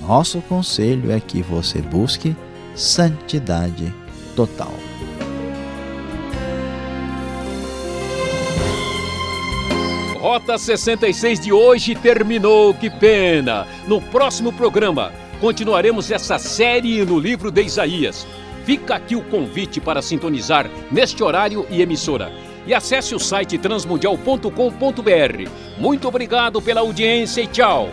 nosso 0.00 0.40
conselho 0.42 1.12
é 1.12 1.20
que 1.20 1.42
você 1.42 1.80
busque 1.80 2.34
santidade 2.74 3.94
total. 4.34 4.72
Rota 10.22 10.56
66 10.56 11.40
de 11.40 11.52
hoje 11.52 11.96
terminou, 11.96 12.72
que 12.72 12.88
pena! 12.88 13.66
No 13.88 14.00
próximo 14.00 14.52
programa, 14.52 15.12
continuaremos 15.40 16.12
essa 16.12 16.38
série 16.38 17.04
no 17.04 17.18
livro 17.18 17.50
de 17.50 17.60
Isaías. 17.64 18.24
Fica 18.64 18.94
aqui 18.94 19.16
o 19.16 19.24
convite 19.24 19.80
para 19.80 20.00
sintonizar 20.00 20.70
neste 20.92 21.24
horário 21.24 21.66
e 21.68 21.82
emissora. 21.82 22.30
E 22.64 22.72
acesse 22.72 23.16
o 23.16 23.18
site 23.18 23.58
transmundial.com.br. 23.58 25.50
Muito 25.76 26.06
obrigado 26.06 26.62
pela 26.62 26.82
audiência 26.82 27.40
e 27.40 27.48
tchau! 27.48 27.88